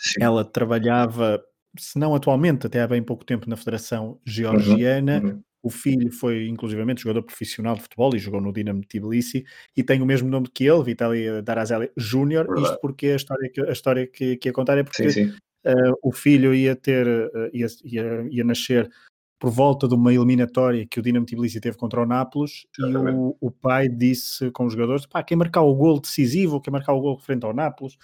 Sim. 0.00 0.22
Ela 0.22 0.42
trabalhava, 0.44 1.42
se 1.78 1.98
não 1.98 2.14
atualmente, 2.14 2.66
até 2.66 2.80
há 2.80 2.88
bem 2.88 3.02
pouco 3.02 3.24
tempo 3.24 3.48
na 3.48 3.56
Federação 3.56 4.18
Georgiana. 4.24 5.20
Uhum, 5.20 5.28
uhum. 5.28 5.42
O 5.62 5.68
filho 5.68 6.10
foi, 6.10 6.48
inclusivamente, 6.48 7.02
jogador 7.02 7.22
profissional 7.22 7.74
de 7.74 7.82
futebol 7.82 8.16
e 8.16 8.18
jogou 8.18 8.40
no 8.40 8.50
Dinamo 8.50 8.82
Tbilisi 8.82 9.44
e 9.76 9.82
tem 9.82 10.00
o 10.00 10.06
mesmo 10.06 10.26
nome 10.30 10.48
que 10.48 10.64
ele, 10.64 10.82
Vitaly 10.82 11.42
Darazeli 11.42 11.90
Júnior. 11.94 12.46
Isto 12.58 12.78
porque 12.80 13.08
a 13.08 13.16
história, 13.16 13.50
que, 13.50 13.60
a 13.60 13.72
história 13.72 14.06
que, 14.06 14.38
que 14.38 14.48
ia 14.48 14.52
contar 14.54 14.78
é 14.78 14.82
porque 14.82 15.10
sim, 15.10 15.26
sim. 15.26 15.34
Uh, 15.62 15.92
o 16.02 16.10
filho 16.10 16.54
ia 16.54 16.74
ter, 16.74 17.06
uh, 17.06 17.50
ia, 17.52 17.66
ia, 17.84 18.26
ia, 18.30 18.42
nascer 18.42 18.90
por 19.38 19.50
volta 19.50 19.86
de 19.86 19.94
uma 19.94 20.10
eliminatória 20.10 20.86
que 20.86 20.98
o 20.98 21.02
Dinamo 21.02 21.26
Tbilisi 21.26 21.60
teve 21.60 21.76
contra 21.76 22.00
o 22.00 22.06
Nápoles 22.06 22.66
e 22.78 22.82
o, 22.82 23.36
o, 23.38 23.50
pai 23.50 23.86
disse 23.86 24.50
com 24.52 24.64
os 24.64 24.72
jogadores, 24.72 25.04
pá, 25.04 25.22
quem 25.22 25.36
marcar 25.36 25.60
o 25.60 25.74
gol 25.74 26.00
decisivo, 26.00 26.62
quem 26.62 26.72
marcar 26.72 26.94
o 26.94 27.00
gol 27.02 27.18
frente 27.18 27.44
ao 27.44 27.52
Nápoles, 27.52 27.98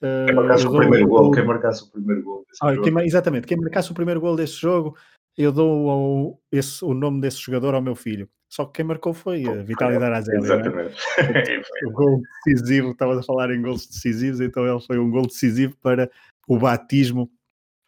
quem 0.00 0.34
marcasse 0.34 0.66
o 0.66 0.76
primeiro 0.76 1.08
gol, 1.08 1.30
quem 1.30 1.44
marcasse 1.44 1.84
o 1.84 1.90
primeiro 1.90 2.22
gol 2.22 2.46
ah, 2.62 2.76
quem, 2.76 2.98
exatamente, 3.00 3.46
quem 3.46 3.56
marcasse 3.58 3.90
o 3.90 3.94
primeiro 3.94 4.20
gol 4.20 4.34
desse 4.34 4.54
jogo, 4.54 4.96
eu 5.36 5.52
dou 5.52 5.90
ao, 5.90 6.40
esse, 6.50 6.84
o 6.84 6.94
nome 6.94 7.20
desse 7.20 7.38
jogador 7.38 7.74
ao 7.74 7.82
meu 7.82 7.94
filho. 7.94 8.28
Só 8.48 8.64
que 8.64 8.72
quem 8.72 8.84
marcou 8.84 9.14
foi 9.14 9.46
a 9.46 9.62
Vitaly 9.62 9.98
Darazeli. 9.98 10.38
É? 10.38 10.40
Exatamente. 10.40 10.96
É? 11.18 11.62
o 11.86 11.92
gol 11.92 12.20
decisivo, 12.44 12.90
estavas 12.90 13.18
a 13.18 13.22
falar 13.22 13.50
em 13.54 13.62
gols 13.62 13.86
decisivos, 13.86 14.40
então 14.40 14.66
ele 14.66 14.80
foi 14.80 14.98
um 14.98 15.10
gol 15.10 15.26
decisivo 15.26 15.76
para 15.80 16.10
o 16.48 16.58
batismo 16.58 17.30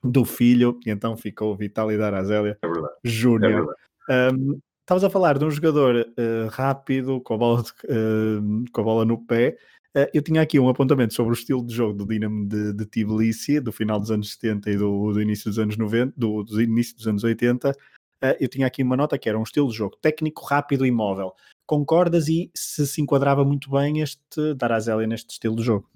do 0.05 0.25
filho, 0.25 0.79
e 0.87 0.91
então 0.91 1.17
ficou 1.17 1.57
Vitaly 1.57 1.99
Darazélia 1.99 2.59
é 2.63 2.69
Júnior. 3.05 3.75
É 4.09 4.31
um, 4.31 4.59
Estavas 4.83 5.05
a 5.05 5.11
falar 5.11 5.39
de 5.39 5.45
um 5.45 5.51
jogador 5.51 5.95
uh, 5.95 6.49
rápido, 6.51 7.21
com 7.21 7.35
a, 7.35 7.37
bola 7.39 7.61
uh, 7.61 8.65
com 8.73 8.81
a 8.81 8.85
bola 8.85 9.05
no 9.05 9.17
pé. 9.25 9.57
Uh, 9.97 10.09
eu 10.15 10.23
tinha 10.23 10.41
aqui 10.41 10.59
um 10.59 10.69
apontamento 10.69 11.13
sobre 11.13 11.33
o 11.33 11.35
estilo 11.35 11.67
de 11.67 11.75
jogo 11.75 11.93
do 11.93 12.07
Dinamo 12.07 12.49
de, 12.49 12.73
de 12.73 12.87
Tbilisi, 12.87 13.61
do 13.61 13.73
final 13.73 14.01
dos 14.01 14.11
anos 14.11 14.33
70 14.33 14.71
e 14.71 14.77
do, 14.77 15.13
do 15.13 15.21
início 15.21 15.51
dos 15.51 15.59
anos 15.59 15.77
90, 15.77 16.15
do, 16.17 16.43
do 16.43 16.63
início 16.63 16.97
dos 16.97 17.07
anos 17.07 17.25
80. 17.25 17.73
eu 18.41 18.49
tinha 18.49 18.67
aqui 18.67 18.83
uma 18.83 18.97
nota 18.97 19.19
que 19.19 19.29
era 19.29 19.39
um 19.39 19.43
estilo 19.43 19.69
de 19.69 19.77
jogo 19.77 19.97
técnico, 20.01 20.45
rápido 20.45 20.87
e 20.87 20.91
móvel. 20.91 21.35
Concordas 21.67 22.29
e 22.29 22.51
se 22.55 22.87
se 22.87 23.03
enquadrava 23.03 23.45
muito 23.45 23.71
bem 23.71 24.01
este 24.01 24.55
Darazélia 24.55 25.07
neste 25.07 25.31
estilo 25.31 25.57
de 25.57 25.63
jogo? 25.63 25.89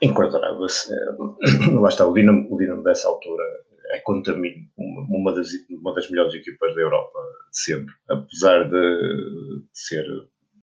enquadrava-se. 0.00 0.92
Eh, 0.92 1.76
lá 1.80 1.88
está, 1.88 2.06
o 2.06 2.12
Dinamo, 2.12 2.46
o 2.50 2.58
Dinamo 2.58 2.82
dessa 2.82 3.08
altura 3.08 3.44
é, 3.92 4.02
mim, 4.34 4.68
uma 4.76 5.32
das, 5.34 5.48
uma 5.70 5.94
das 5.94 6.08
melhores 6.10 6.34
equipas 6.34 6.74
da 6.74 6.80
Europa 6.80 7.18
de 7.50 7.58
sempre, 7.58 7.94
apesar 8.08 8.68
de 8.68 9.62
ser 9.72 10.04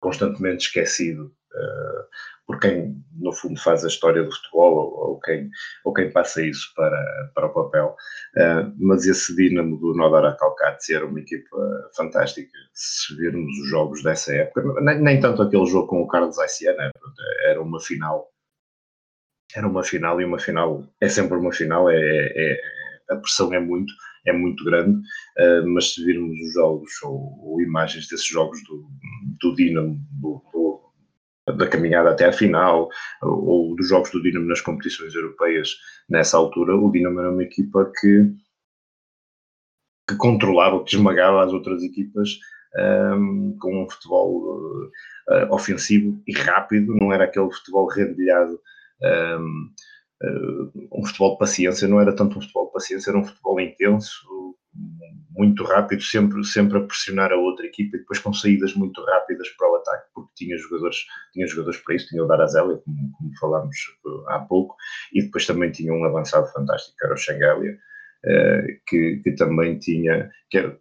constantemente 0.01 0.67
esquecido 0.67 1.27
uh, 1.27 2.05
por 2.53 2.61
quem, 2.61 3.03
no 3.19 3.33
fundo, 3.33 3.59
faz 3.59 3.83
a 3.83 3.89
história 3.89 4.23
do 4.23 4.31
futebol 4.31 4.75
ou, 4.75 5.11
ou 5.11 5.21
quem, 5.21 5.49
ou 5.85 5.93
quem 5.95 6.13
passa 6.13 6.45
isso 6.45 6.71
para, 6.77 7.31
para 7.35 7.47
o 7.47 7.55
papel. 7.55 7.97
Uh, 8.37 8.75
mas 8.79 9.07
esse 9.07 9.35
Dinamo 9.35 9.79
do 9.79 9.95
Nodar 9.95 10.27
Akalkatsi 10.27 10.95
era 10.95 11.07
uma 11.07 11.19
equipa 11.19 11.57
fantástica. 11.97 12.51
Se 12.75 13.17
virmos 13.17 13.59
os 13.59 13.71
jogos 13.71 14.03
dessa 14.03 14.35
época, 14.35 14.63
nem, 14.83 15.01
nem 15.01 15.21
tanto 15.21 15.41
aquele 15.41 15.65
jogo 15.65 15.87
com 15.87 16.03
o 16.03 16.07
Carlos 16.07 16.39
Aiciana, 16.39 16.91
era 17.47 17.63
uma 17.63 17.81
final 17.81 18.29
era 19.55 19.69
uma 19.69 19.85
final 19.85 20.19
e 20.19 20.25
uma 20.25 20.39
final 20.39 20.83
é 20.99 21.11
sempre 21.11 21.37
uma 21.37 21.53
final, 21.53 21.91
é, 21.91 21.97
é, 21.99 22.59
a 23.11 23.17
pressão 23.17 23.53
é 23.53 23.61
muito, 23.61 23.93
é 24.27 24.33
muito 24.33 24.65
grande, 24.65 24.99
uh, 24.99 25.69
mas 25.69 25.93
se 25.93 26.03
virmos 26.03 26.39
os 26.41 26.55
jogos 26.55 26.91
ou, 27.03 27.39
ou, 27.43 27.61
imagens 27.61 28.09
desses 28.09 28.27
jogos 28.27 28.59
do, 28.65 28.89
do 29.43 29.55
Dinamo, 29.55 30.01
do, 30.13 30.43
da 31.57 31.67
caminhada 31.69 32.11
até 32.11 32.27
a 32.27 32.33
final, 32.33 32.89
ou, 33.23 33.45
ou, 33.45 33.77
dos 33.77 33.89
jogos 33.89 34.11
do 34.11 34.23
Dinamo 34.23 34.47
nas 34.47 34.61
competições 34.61 35.15
europeias 35.15 35.71
nessa 36.09 36.37
altura, 36.37 36.77
o 36.77 36.91
Dinamo 36.91 37.21
era 37.21 37.31
uma 37.31 37.43
equipa 37.43 37.91
que, 38.01 38.33
que 40.09 40.17
controlava, 40.17 40.83
que 40.85 40.95
esmagava 40.95 41.45
as 41.45 41.53
outras 41.53 41.83
equipas 41.83 42.39
um, 42.77 43.57
com 43.61 43.85
um 43.85 43.91
futebol 43.91 44.89
uh, 45.29 45.55
ofensivo 45.55 46.23
e 46.27 46.33
rápido, 46.33 46.95
não 47.01 47.13
era 47.13 47.25
aquele 47.25 47.51
futebol 47.53 47.87
rendilhado 47.89 48.59
um, 49.03 49.71
um 50.93 51.05
futebol 51.05 51.33
de 51.33 51.39
paciência, 51.39 51.89
não 51.89 52.01
era 52.01 52.15
tanto 52.15 52.39
um 52.39 52.41
futebol 52.41 52.67
de 52.67 52.73
paciência, 52.73 53.11
era 53.11 53.19
um 53.19 53.25
futebol 53.25 53.61
intenso, 53.61 54.25
muito 55.37 55.65
rápido, 55.65 56.03
sempre, 56.03 56.45
sempre 56.45 56.79
a 56.79 56.83
pressionar 56.83 57.33
a 57.33 57.37
outra 57.37 57.67
equipa 57.67 57.97
e 57.97 58.01
depois 58.01 58.19
com 58.19 58.33
saídas 58.33 58.75
muito 58.75 59.03
rápidas 59.05 59.49
para 59.51 59.71
o 59.71 59.77
ataque, 59.77 60.09
porque 60.15 60.31
tinha 60.37 60.57
jogadores, 60.59 60.99
tinha 61.33 61.47
jogadores 61.47 61.81
para 61.81 61.95
isso, 61.95 62.09
tinha 62.09 62.23
o 62.23 62.29
Darazélia, 62.29 62.77
como, 62.85 63.13
como 63.13 63.39
falámos 63.39 63.77
há 64.29 64.39
pouco, 64.41 64.77
e 65.13 65.23
depois 65.23 65.47
também 65.47 65.71
tinha 65.71 65.93
um 65.93 66.05
avançado 66.05 66.47
fantástico, 66.53 66.97
que 66.99 67.07
era 67.07 67.15
o 67.15 67.19
Xangália, 67.19 67.79
que, 68.87 69.21
que 69.25 69.33
também 69.33 69.79
tinha, 69.79 70.31
que 70.51 70.59
era, 70.59 70.79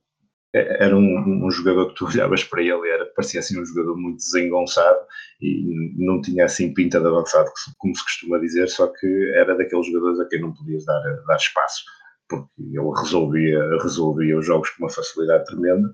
era 0.53 0.95
um, 0.95 1.45
um, 1.45 1.51
jogador 1.51 1.89
que 1.89 1.95
tu 1.95 2.05
olhavas 2.11 2.43
para 2.43 2.61
ele 2.61 2.89
era, 2.89 3.05
parecia 3.15 3.39
assim 3.39 3.59
um 3.59 3.65
jogador 3.65 3.95
muito 3.97 4.17
desengonçado 4.17 4.99
e 5.41 5.95
não 5.97 6.21
tinha 6.21 6.45
assim 6.45 6.73
pinta 6.73 6.99
de 6.99 7.07
avançado, 7.07 7.49
como 7.77 7.95
se 7.95 8.03
costuma 8.03 8.37
dizer, 8.37 8.67
só 8.67 8.87
que 8.87 9.31
era 9.35 9.55
daqueles 9.55 9.87
jogadores 9.87 10.19
a 10.19 10.27
quem 10.27 10.41
não 10.41 10.53
podias 10.53 10.85
dar, 10.85 11.01
dar 11.25 11.37
espaço, 11.37 11.83
porque 12.31 12.49
ele 12.57 12.99
resolvia, 12.99 13.59
resolvia 13.83 14.37
os 14.37 14.45
jogos 14.45 14.69
com 14.71 14.85
uma 14.85 14.89
facilidade 14.89 15.45
tremenda. 15.45 15.93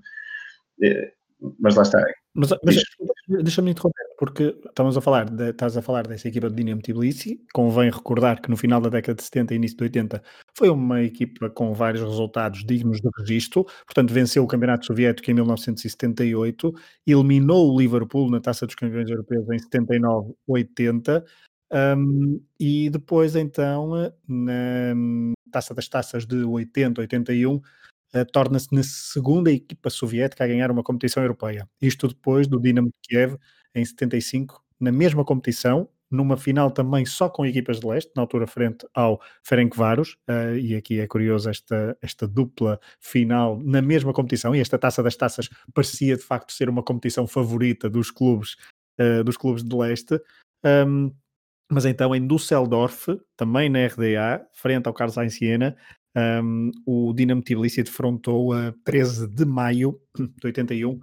Mas 1.60 1.74
lá 1.74 1.82
está. 1.82 2.02
Mas, 2.34 2.50
mas 2.64 2.76
deixa-me 3.42 3.72
interromper 3.72 4.08
porque 4.18 4.56
estamos 4.66 4.96
a 4.96 5.00
falar, 5.00 5.30
de, 5.30 5.50
estás 5.50 5.76
a 5.76 5.82
falar 5.82 6.06
dessa 6.06 6.26
equipa 6.26 6.50
de 6.50 6.56
Dinamo 6.56 6.82
Tbilisi, 6.82 7.40
convém 7.54 7.88
recordar 7.88 8.42
que 8.42 8.50
no 8.50 8.56
final 8.56 8.80
da 8.80 8.88
década 8.88 9.14
de 9.14 9.22
70 9.22 9.54
e 9.54 9.56
início 9.56 9.76
de 9.76 9.84
80 9.84 10.22
foi 10.56 10.68
uma 10.68 11.02
equipa 11.02 11.48
com 11.48 11.72
vários 11.72 12.02
resultados 12.02 12.64
dignos 12.64 13.00
de 13.00 13.08
registro, 13.16 13.64
portanto 13.86 14.12
venceu 14.12 14.42
o 14.42 14.48
Campeonato 14.48 14.86
Soviético 14.86 15.30
em 15.30 15.34
1978, 15.34 16.74
eliminou 17.06 17.72
o 17.72 17.78
Liverpool 17.78 18.28
na 18.28 18.40
Taça 18.40 18.66
dos 18.66 18.74
Campeões 18.74 19.08
Europeus 19.08 19.46
em 19.50 19.58
79-80, 19.58 21.24
um, 21.96 22.42
e 22.58 22.90
depois 22.90 23.36
então 23.36 24.12
na 24.26 24.92
Taça 25.50 25.74
das 25.74 25.88
Taças 25.88 26.26
de 26.26 26.36
80-81 26.36 27.60
Uh, 28.14 28.24
torna-se 28.32 28.74
na 28.74 28.82
segunda 28.82 29.52
equipa 29.52 29.90
soviética 29.90 30.42
a 30.42 30.46
ganhar 30.46 30.70
uma 30.70 30.82
competição 30.82 31.22
europeia. 31.22 31.68
Isto 31.78 32.08
depois 32.08 32.46
do 32.46 32.58
Dinamo 32.58 32.88
de 32.88 32.94
Kiev 33.02 33.36
em 33.74 33.84
75, 33.84 34.64
na 34.80 34.90
mesma 34.90 35.26
competição, 35.26 35.86
numa 36.10 36.36
final 36.36 36.70
também 36.70 37.04
só 37.04 37.28
com 37.28 37.44
equipas 37.44 37.80
de 37.80 37.86
leste, 37.86 38.10
na 38.16 38.22
altura 38.22 38.46
frente 38.46 38.86
ao 38.94 39.20
Ferencváros, 39.42 40.16
uh, 40.28 40.56
e 40.56 40.74
aqui 40.74 41.00
é 41.00 41.06
curioso 41.06 41.50
esta, 41.50 41.96
esta 42.00 42.26
dupla 42.26 42.80
final 42.98 43.60
na 43.62 43.82
mesma 43.82 44.12
competição, 44.12 44.54
e 44.54 44.60
esta 44.60 44.78
Taça 44.78 45.02
das 45.02 45.16
Taças 45.16 45.48
parecia 45.74 46.16
de 46.16 46.22
facto 46.22 46.52
ser 46.52 46.68
uma 46.68 46.82
competição 46.82 47.26
favorita 47.26 47.90
dos 47.90 48.10
clubes, 48.10 48.56
uh, 48.98 49.22
dos 49.22 49.36
clubes 49.36 49.62
de 49.62 49.76
leste, 49.76 50.18
um, 50.64 51.12
mas 51.70 51.84
então 51.84 52.14
em 52.14 52.26
Düsseldorf, 52.26 53.08
também 53.36 53.68
na 53.68 53.86
RDA, 53.86 54.46
frente 54.52 54.86
ao 54.86 54.94
Carlos 54.94 55.14
Sainz 55.14 55.34
Siena, 55.34 55.76
um, 56.42 56.70
o 56.86 57.12
Dinamo 57.12 57.42
Tbilisi 57.42 57.82
defrontou 57.82 58.52
a 58.52 58.74
13 58.84 59.28
de 59.28 59.44
maio 59.44 60.00
de 60.16 60.46
81 60.46 60.90
uh, 60.90 61.00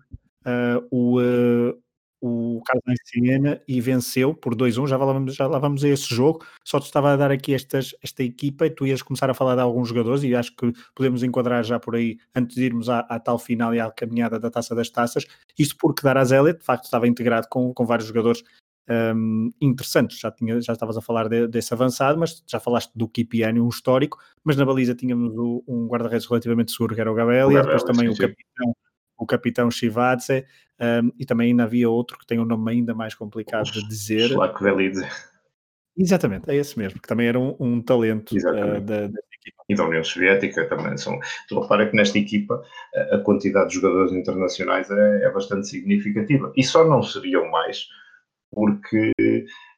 o, 0.91 1.21
uh, 1.21 1.85
o 2.21 2.61
Carlos 2.65 2.99
Siena 3.05 3.61
e 3.67 3.79
venceu 3.79 4.33
por 4.33 4.55
2-1. 4.55 4.87
Já 4.87 4.97
lá, 4.97 5.05
vamos, 5.05 5.35
já 5.35 5.47
lá 5.47 5.59
vamos 5.59 5.83
a 5.83 5.89
esse 5.89 6.13
jogo. 6.13 6.45
Só 6.63 6.79
te 6.79 6.85
estava 6.85 7.13
a 7.13 7.15
dar 7.15 7.31
aqui 7.31 7.53
estas, 7.53 7.95
esta 8.01 8.23
equipa 8.23 8.65
e 8.65 8.69
tu 8.69 8.87
ias 8.87 9.01
começar 9.01 9.29
a 9.29 9.33
falar 9.33 9.55
de 9.55 9.61
alguns 9.61 9.89
jogadores 9.89 10.23
e 10.23 10.35
acho 10.35 10.55
que 10.55 10.71
podemos 10.95 11.23
enquadrar 11.23 11.63
já 11.63 11.79
por 11.79 11.95
aí 11.95 12.17
antes 12.33 12.55
de 12.55 12.63
irmos 12.63 12.89
à, 12.89 12.99
à 13.01 13.19
tal 13.19 13.37
final 13.37 13.73
e 13.75 13.79
à 13.79 13.91
caminhada 13.91 14.39
da 14.39 14.49
Taça 14.49 14.73
das 14.73 14.89
Taças. 14.89 15.25
Isto 15.57 15.75
porque 15.77 16.01
Darazélia, 16.01 16.53
de 16.53 16.63
facto, 16.63 16.85
estava 16.85 17.07
integrado 17.07 17.47
com, 17.49 17.73
com 17.73 17.85
vários 17.85 18.07
jogadores 18.07 18.43
um, 18.89 19.51
interessantes. 19.61 20.19
Já, 20.19 20.31
tinha, 20.31 20.59
já 20.61 20.73
estavas 20.73 20.97
a 20.97 21.01
falar 21.01 21.27
de, 21.27 21.47
desse 21.47 21.73
avançado, 21.73 22.19
mas 22.19 22.43
já 22.47 22.59
falaste 22.59 22.91
do 22.95 23.07
Kipiani, 23.07 23.59
um 23.59 23.69
histórico, 23.69 24.17
mas 24.43 24.55
na 24.55 24.65
baliza 24.65 24.95
tínhamos 24.95 25.35
o, 25.35 25.63
um 25.67 25.87
guarda-redes 25.87 26.27
relativamente 26.27 26.71
seguro, 26.71 26.95
que 26.95 27.01
era 27.01 27.11
o 27.11 27.15
Gabriel, 27.15 27.51
e 27.51 27.55
depois 27.55 27.83
também 27.83 28.07
sim, 28.07 28.13
o 28.13 28.17
capitão 28.17 28.75
o 29.17 29.25
capitão 29.25 29.71
Shivadze, 29.71 30.45
um, 30.79 31.11
e 31.17 31.25
também 31.25 31.51
ainda 31.51 31.63
havia 31.63 31.89
outro 31.89 32.17
que 32.17 32.25
tem 32.25 32.39
um 32.39 32.45
nome 32.45 32.71
ainda 32.71 32.93
mais 32.93 33.15
complicado 33.15 33.71
de 33.71 33.87
dizer. 33.87 34.35
Exatamente, 35.97 36.49
é 36.51 36.55
esse 36.55 36.77
mesmo, 36.77 36.99
que 36.99 37.07
também 37.07 37.27
era 37.27 37.39
um, 37.39 37.55
um 37.57 37.81
talento 37.81 38.35
uh, 38.35 38.81
da, 38.81 39.07
da, 39.07 39.19
equipa. 39.31 39.63
E 39.69 39.75
da 39.75 39.85
União 39.85 40.03
Soviética 40.03 40.67
também 40.67 40.97
são. 40.97 41.17
Tu 41.47 41.57
repara 41.57 41.89
que 41.89 41.95
nesta 41.95 42.19
equipa 42.19 42.61
a 43.11 43.17
quantidade 43.19 43.69
de 43.69 43.75
jogadores 43.75 44.11
internacionais 44.11 44.91
é, 44.91 45.23
é 45.23 45.31
bastante 45.31 45.67
significativa. 45.67 46.51
E 46.57 46.63
só 46.63 46.85
não 46.85 47.01
seriam 47.01 47.49
mais 47.49 47.87
porque 48.51 49.11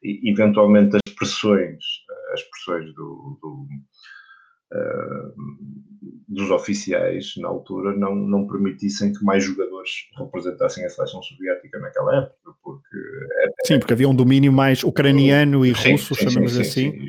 eventualmente 0.02 0.96
as 0.96 1.14
pressões, 1.14 1.84
as 2.32 2.42
pressões 2.42 2.94
do, 2.94 3.38
do 3.42 3.66
uh, 4.72 5.34
dos 6.28 6.50
oficiais 6.50 7.32
na 7.38 7.48
altura 7.48 7.96
não, 7.96 8.14
não 8.14 8.46
permitissem 8.46 9.12
que 9.12 9.24
mais 9.24 9.44
jogadores 9.44 9.90
representassem 10.18 10.84
a 10.84 10.90
seleção 10.90 11.22
soviética 11.22 11.78
naquela 11.78 12.18
época, 12.18 12.52
porque... 12.62 12.98
sim, 13.64 13.78
porque 13.78 13.94
havia 13.94 14.08
um 14.08 14.14
domínio 14.14 14.52
mais 14.52 14.84
ucraniano 14.84 15.64
e 15.64 15.74
sim, 15.74 15.92
russo, 15.92 16.14
sim, 16.14 16.28
chamamos 16.28 16.52
sim, 16.52 16.60
assim, 16.60 17.08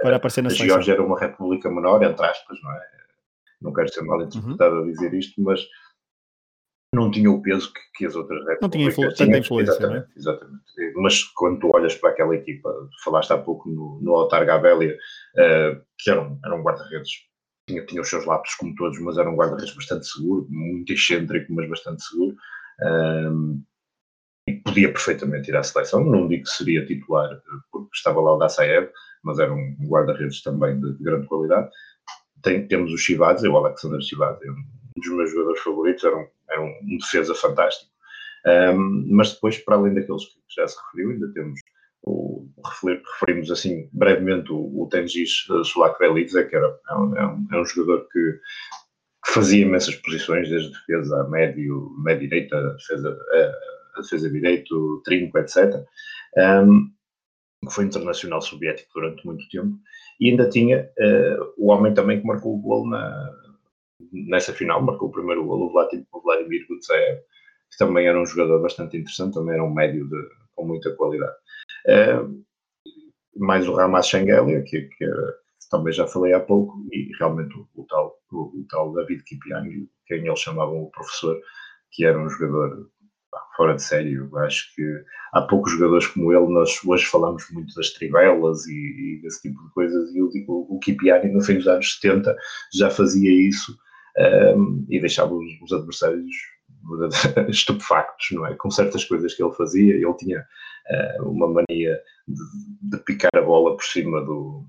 para 0.00 0.16
aparecer 0.16 0.42
na 0.42 0.48
a 0.48 0.50
seleção. 0.50 0.66
A 0.66 0.68
Geórgia 0.68 0.92
era 0.92 1.02
uma 1.02 1.18
república 1.18 1.68
menor, 1.68 2.02
entre 2.02 2.24
aspas, 2.24 2.58
não 2.62 2.72
é? 2.72 2.80
Não 3.60 3.72
quero 3.72 3.92
ser 3.92 4.02
mal 4.02 4.22
interpretado 4.22 4.76
uhum. 4.76 4.82
a 4.82 4.86
dizer 4.86 5.14
isto, 5.14 5.42
mas 5.42 5.60
não 6.94 7.10
tinha 7.10 7.30
o 7.30 7.42
peso 7.42 7.72
que, 7.72 7.80
que 7.94 8.06
as 8.06 8.14
outras 8.14 8.40
repúblicas 8.40 8.62
Não 8.62 8.70
tinha 8.70 8.88
influ 8.88 9.14
tanta 9.14 9.38
influência, 9.38 9.72
exatamente, 9.72 10.06
é? 10.06 10.18
exatamente. 10.18 10.62
Mas 10.96 11.22
quando 11.22 11.60
tu 11.60 11.70
olhas 11.74 11.94
para 11.94 12.10
aquela 12.10 12.34
equipa, 12.34 12.72
falaste 13.04 13.32
há 13.32 13.38
pouco 13.38 13.68
no, 13.68 14.00
no 14.00 14.14
Altar 14.14 14.46
Gabelia, 14.46 14.94
uh, 14.94 15.80
que 15.98 16.10
era 16.10 16.22
um, 16.22 16.38
era 16.44 16.54
um 16.54 16.62
guarda-redes, 16.62 17.10
tinha, 17.68 17.84
tinha 17.86 18.00
os 18.00 18.08
seus 18.08 18.24
lápis 18.24 18.54
como 18.54 18.74
todos, 18.74 18.98
mas 19.00 19.18
era 19.18 19.30
um 19.30 19.36
guarda-redes 19.36 19.74
bastante 19.74 20.06
seguro, 20.06 20.46
muito 20.48 20.92
excêntrico, 20.92 21.52
mas 21.52 21.68
bastante 21.68 22.02
seguro. 22.02 22.36
Um, 22.82 23.62
e 24.46 24.52
podia 24.60 24.92
perfeitamente 24.92 25.50
ir 25.50 25.56
à 25.56 25.62
seleção, 25.62 26.04
não 26.04 26.28
digo 26.28 26.44
que 26.44 26.50
seria 26.50 26.84
titular 26.84 27.40
porque 27.72 27.88
estava 27.94 28.20
lá 28.20 28.34
o 28.34 28.38
Dassaev, 28.38 28.90
mas 29.22 29.38
era 29.38 29.52
um 29.52 29.76
guarda-redes 29.88 30.42
também 30.42 30.78
de, 30.78 30.92
de, 30.92 31.02
grande 31.02 31.26
qualidade. 31.26 31.70
Tem, 32.42 32.66
temos 32.68 32.92
o 32.92 32.98
Chivadze, 32.98 33.48
o 33.48 33.56
Alexander 33.56 34.02
Chivadze, 34.02 34.50
um 34.50 34.54
dos 34.96 35.08
meus 35.08 35.30
jogadores 35.30 35.60
favoritos, 35.60 36.04
era 36.04 36.16
um, 36.16 36.26
era 36.48 36.62
um 36.62 36.96
defesa 36.98 37.34
fantástico. 37.34 37.90
Um, 38.46 39.06
mas 39.10 39.32
depois, 39.32 39.58
para 39.58 39.76
além 39.76 39.94
daqueles 39.94 40.24
que 40.24 40.40
já 40.54 40.66
se 40.68 40.76
referiu, 40.86 41.10
ainda 41.10 41.32
temos 41.32 41.60
o, 42.02 42.46
referimos 43.10 43.50
assim 43.50 43.88
brevemente 43.92 44.52
o, 44.52 44.82
o 44.82 44.88
Tengiz 44.90 45.46
Sulak 45.64 45.98
Velidze, 45.98 46.44
que 46.48 46.54
era, 46.54 46.78
é 46.90 46.94
um, 46.94 47.16
é, 47.16 47.26
um, 47.26 47.46
é 47.52 47.60
um 47.60 47.64
jogador 47.64 48.06
que, 48.12 48.40
fazia 49.26 49.62
imensas 49.62 49.94
posições, 49.96 50.48
desde 50.48 50.70
defesa 50.70 51.22
a 51.22 51.28
médio, 51.28 51.90
médio 51.98 52.28
direita, 52.28 52.74
defesa, 52.74 53.18
a, 53.32 53.98
a 53.98 54.02
defesa 54.02 54.30
direito, 54.30 55.02
trinco, 55.04 55.38
etc. 55.38 55.82
Que 56.34 57.70
foi 57.70 57.86
internacional 57.86 58.42
soviético 58.42 58.90
durante 58.94 59.24
muito 59.26 59.48
tempo, 59.48 59.78
e 60.20 60.30
ainda 60.30 60.48
tinha 60.48 60.90
uh, 60.98 61.54
o 61.56 61.70
homem 61.70 61.94
também 61.94 62.20
que 62.20 62.26
marcou 62.26 62.54
o 62.54 62.60
gol 62.60 62.86
na, 62.86 63.32
nessa 64.12 64.52
final, 64.52 64.82
marcou 64.82 65.08
o 65.08 65.12
primeiro 65.12 65.44
gol, 65.44 65.66
o 65.66 66.20
Vladimir 66.22 66.66
Gutsev, 66.68 67.20
que 67.70 67.78
também 67.78 68.06
era 68.06 68.20
um 68.20 68.26
jogador 68.26 68.62
bastante 68.62 68.96
interessante, 68.96 69.34
também 69.34 69.54
era 69.54 69.64
um 69.64 69.72
médio 69.72 70.08
de, 70.08 70.28
com 70.54 70.66
muita 70.66 70.94
qualidade. 70.96 71.36
Mais 73.36 73.68
o 73.68 73.74
Ramas 73.74 74.06
Shangelia, 74.06 74.62
que, 74.62 74.82
que, 74.82 74.96
que, 74.96 75.06
também 75.70 75.92
já 75.92 76.06
falei 76.06 76.32
há 76.32 76.40
pouco, 76.40 76.86
e 76.92 77.10
realmente 77.18 77.56
o, 77.56 77.68
o 77.74 77.84
tal, 77.86 78.16
o, 78.30 78.60
o, 78.60 78.66
tal 78.68 78.92
David 78.92 79.24
Kipiang, 79.24 79.88
quem 80.06 80.24
eles 80.24 80.38
chamavam 80.38 80.84
o 80.84 80.90
professor, 80.90 81.40
que 81.90 82.04
era 82.04 82.18
um 82.18 82.28
jogador 82.28 82.88
fora 83.56 83.74
de 83.74 83.82
sério. 83.82 84.30
Acho 84.38 84.72
que 84.74 84.82
há 85.32 85.42
poucos 85.42 85.72
jogadores 85.72 86.06
como 86.08 86.32
ele. 86.32 86.52
Nós 86.52 86.78
hoje 86.84 87.04
falamos 87.06 87.44
muito 87.50 87.74
das 87.74 87.90
trivelas 87.90 88.66
e, 88.66 88.72
e 88.72 89.20
desse 89.22 89.42
tipo 89.42 89.62
de 89.64 89.72
coisas, 89.72 90.14
e 90.14 90.22
o, 90.22 90.30
o, 90.48 90.76
o 90.76 90.78
Kipiani, 90.78 91.32
no 91.32 91.42
fim 91.42 91.56
dos 91.56 91.66
anos 91.66 91.94
70, 91.94 92.36
já 92.72 92.90
fazia 92.90 93.30
isso 93.30 93.76
um, 94.18 94.86
e 94.88 95.00
deixava 95.00 95.34
os, 95.34 95.60
os 95.62 95.72
adversários 95.72 96.34
estupefactos, 97.48 98.28
não 98.32 98.46
é? 98.46 98.54
Com 98.54 98.70
certas 98.70 99.04
coisas 99.04 99.34
que 99.34 99.42
ele 99.42 99.54
fazia. 99.54 99.94
Ele 99.94 100.14
tinha 100.14 100.40
uh, 100.40 101.28
uma 101.28 101.48
mania 101.48 102.00
de, 102.26 102.42
de, 102.82 102.98
picar 103.04 103.30
a 103.36 103.42
bola 103.42 103.76
por 103.76 103.84
cima 103.84 104.20
do, 104.22 104.64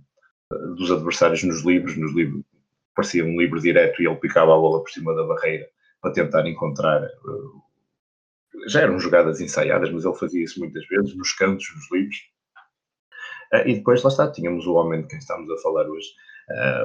dos 0.76 0.92
adversários 0.92 1.44
nos 1.44 1.64
livros. 1.64 1.98
Nos 1.98 2.14
livros 2.16 2.44
parecia 2.96 3.26
um 3.26 3.40
livro 3.40 3.60
direto 3.60 4.02
e 4.02 4.08
ele 4.08 4.16
picava 4.16 4.54
a 4.54 4.58
bola 4.58 4.82
por 4.82 4.90
cima 4.90 5.14
da 5.14 5.24
barreira 5.26 5.68
para 6.02 6.14
tentar 6.14 6.48
encontrar. 6.48 7.04
Uh, 7.04 7.66
já 8.68 8.82
eram 8.82 8.98
jogadas 8.98 9.42
ensaiadas, 9.42 9.92
mas 9.92 10.06
ele 10.06 10.16
fazia 10.16 10.44
isso 10.44 10.60
muitas 10.60 10.88
vezes 10.88 11.16
nos 11.16 11.34
cantos, 11.34 11.66
nos 11.76 11.92
livros. 11.92 12.18
Uh, 13.54 13.68
e 13.68 13.76
depois, 13.76 14.02
lá 14.02 14.10
está, 14.10 14.32
tínhamos 14.32 14.66
o 14.66 14.74
homem 14.74 15.02
de 15.02 15.08
quem 15.08 15.20
estamos 15.20 15.52
a 15.52 15.62
falar 15.62 15.88
hoje, 15.88 16.08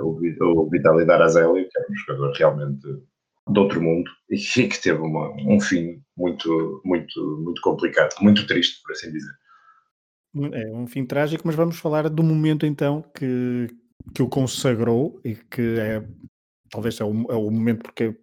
o, 0.03 0.19
o 0.43 0.71
Vitaly 0.71 1.07
Darazeli, 1.07 1.69
que 1.69 1.79
era 1.79 1.87
um 1.91 1.95
jogador 1.95 2.33
realmente 2.37 2.87
de 3.49 3.59
outro 3.59 3.83
mundo 3.83 4.11
e 4.31 4.37
que 4.37 4.81
teve 4.81 5.01
uma, 5.01 5.31
um 5.47 5.61
fim 5.61 6.03
muito, 6.17 6.81
muito, 6.85 7.43
muito 7.43 7.61
complicado, 7.63 8.15
muito 8.21 8.47
triste, 8.47 8.81
por 8.83 8.93
assim 8.93 9.11
dizer. 9.11 9.33
É 10.53 10.73
um 10.73 10.87
fim 10.87 11.05
trágico, 11.05 11.43
mas 11.45 11.57
vamos 11.57 11.79
falar 11.79 12.09
do 12.09 12.23
momento 12.23 12.65
então 12.65 13.03
que, 13.15 13.67
que 14.15 14.23
o 14.23 14.29
consagrou 14.29 15.21
e 15.25 15.35
que 15.35 15.77
é 15.79 16.05
talvez 16.71 17.01
é 17.01 17.05
o, 17.05 17.11
é 17.29 17.35
o 17.35 17.51
momento 17.51 17.83
porque, 17.83 18.17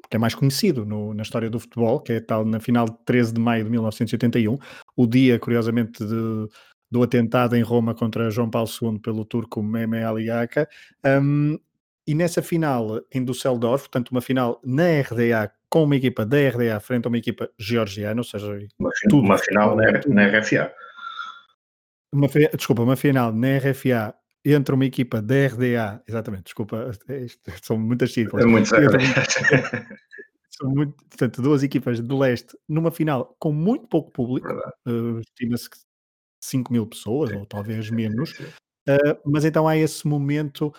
porque 0.00 0.16
é 0.16 0.18
mais 0.18 0.34
conhecido 0.34 0.84
no, 0.84 1.12
na 1.14 1.22
história 1.22 1.50
do 1.50 1.60
futebol, 1.60 2.00
que 2.00 2.14
é 2.14 2.20
tal 2.20 2.44
na 2.44 2.58
final 2.58 2.86
de 2.86 2.96
13 3.04 3.34
de 3.34 3.40
maio 3.40 3.64
de 3.64 3.70
1981, 3.70 4.58
o 4.96 5.06
dia, 5.06 5.38
curiosamente, 5.38 6.04
de, 6.04 6.48
do 6.92 7.02
atentado 7.02 7.56
em 7.56 7.62
Roma 7.62 7.94
contra 7.94 8.30
João 8.30 8.50
Paulo 8.50 8.68
II 8.68 8.98
pelo 8.98 9.24
turco 9.24 9.62
Mehmet 9.62 10.04
Ali 10.04 10.30
Aka. 10.30 10.68
Um, 11.02 11.58
e 12.06 12.14
nessa 12.14 12.42
final 12.42 13.00
em 13.10 13.24
Düsseldorf, 13.24 13.84
portanto, 13.84 14.10
uma 14.10 14.20
final 14.20 14.60
na 14.62 15.00
RDA 15.00 15.50
com 15.70 15.84
uma 15.84 15.96
equipa 15.96 16.26
da 16.26 16.36
RDA 16.36 16.78
frente 16.80 17.06
a 17.06 17.08
uma 17.08 17.16
equipa 17.16 17.48
georgiana, 17.58 18.20
ou 18.20 18.24
seja, 18.24 18.46
uma, 18.78 18.90
tudo, 19.08 19.24
uma 19.24 19.38
final 19.38 19.74
na, 19.74 19.90
na 20.06 20.26
RFA. 20.26 20.70
Uma, 22.12 22.28
desculpa, 22.54 22.82
uma 22.82 22.94
final 22.94 23.32
na 23.32 23.56
RFA 23.56 24.14
entre 24.44 24.74
uma 24.74 24.84
equipa 24.84 25.22
da 25.22 25.46
RDA, 25.46 26.02
exatamente, 26.06 26.44
desculpa, 26.44 26.90
isto, 27.08 27.40
são 27.64 27.78
muitas 27.78 28.12
siglas. 28.12 28.44
É 28.44 28.46
muito. 28.46 28.68
São 30.54 30.68
muito, 30.68 30.94
portanto, 31.08 31.40
duas 31.40 31.62
equipas 31.62 31.98
do 31.98 32.18
leste 32.18 32.54
numa 32.68 32.90
final 32.90 33.34
com 33.38 33.50
muito 33.50 33.88
pouco 33.88 34.10
público, 34.12 34.46
uh, 34.86 35.18
estima-se 35.20 35.70
que 35.70 35.78
5 36.42 36.72
mil 36.72 36.86
pessoas, 36.86 37.32
ou 37.32 37.46
talvez 37.46 37.90
menos. 37.90 38.32
Uh, 38.82 39.14
mas 39.30 39.44
então 39.44 39.68
há 39.68 39.76
esse 39.76 40.04
momento 40.08 40.74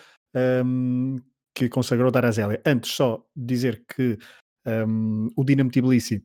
um, 0.62 1.16
que 1.54 1.70
consagrou 1.70 2.10
Darazélia. 2.10 2.60
Antes, 2.66 2.92
só 2.92 3.24
dizer 3.34 3.82
que 3.88 4.18
um, 4.66 5.28
o 5.36 5.42
Dinamo 5.42 5.70
Tbilisi, 5.70 6.22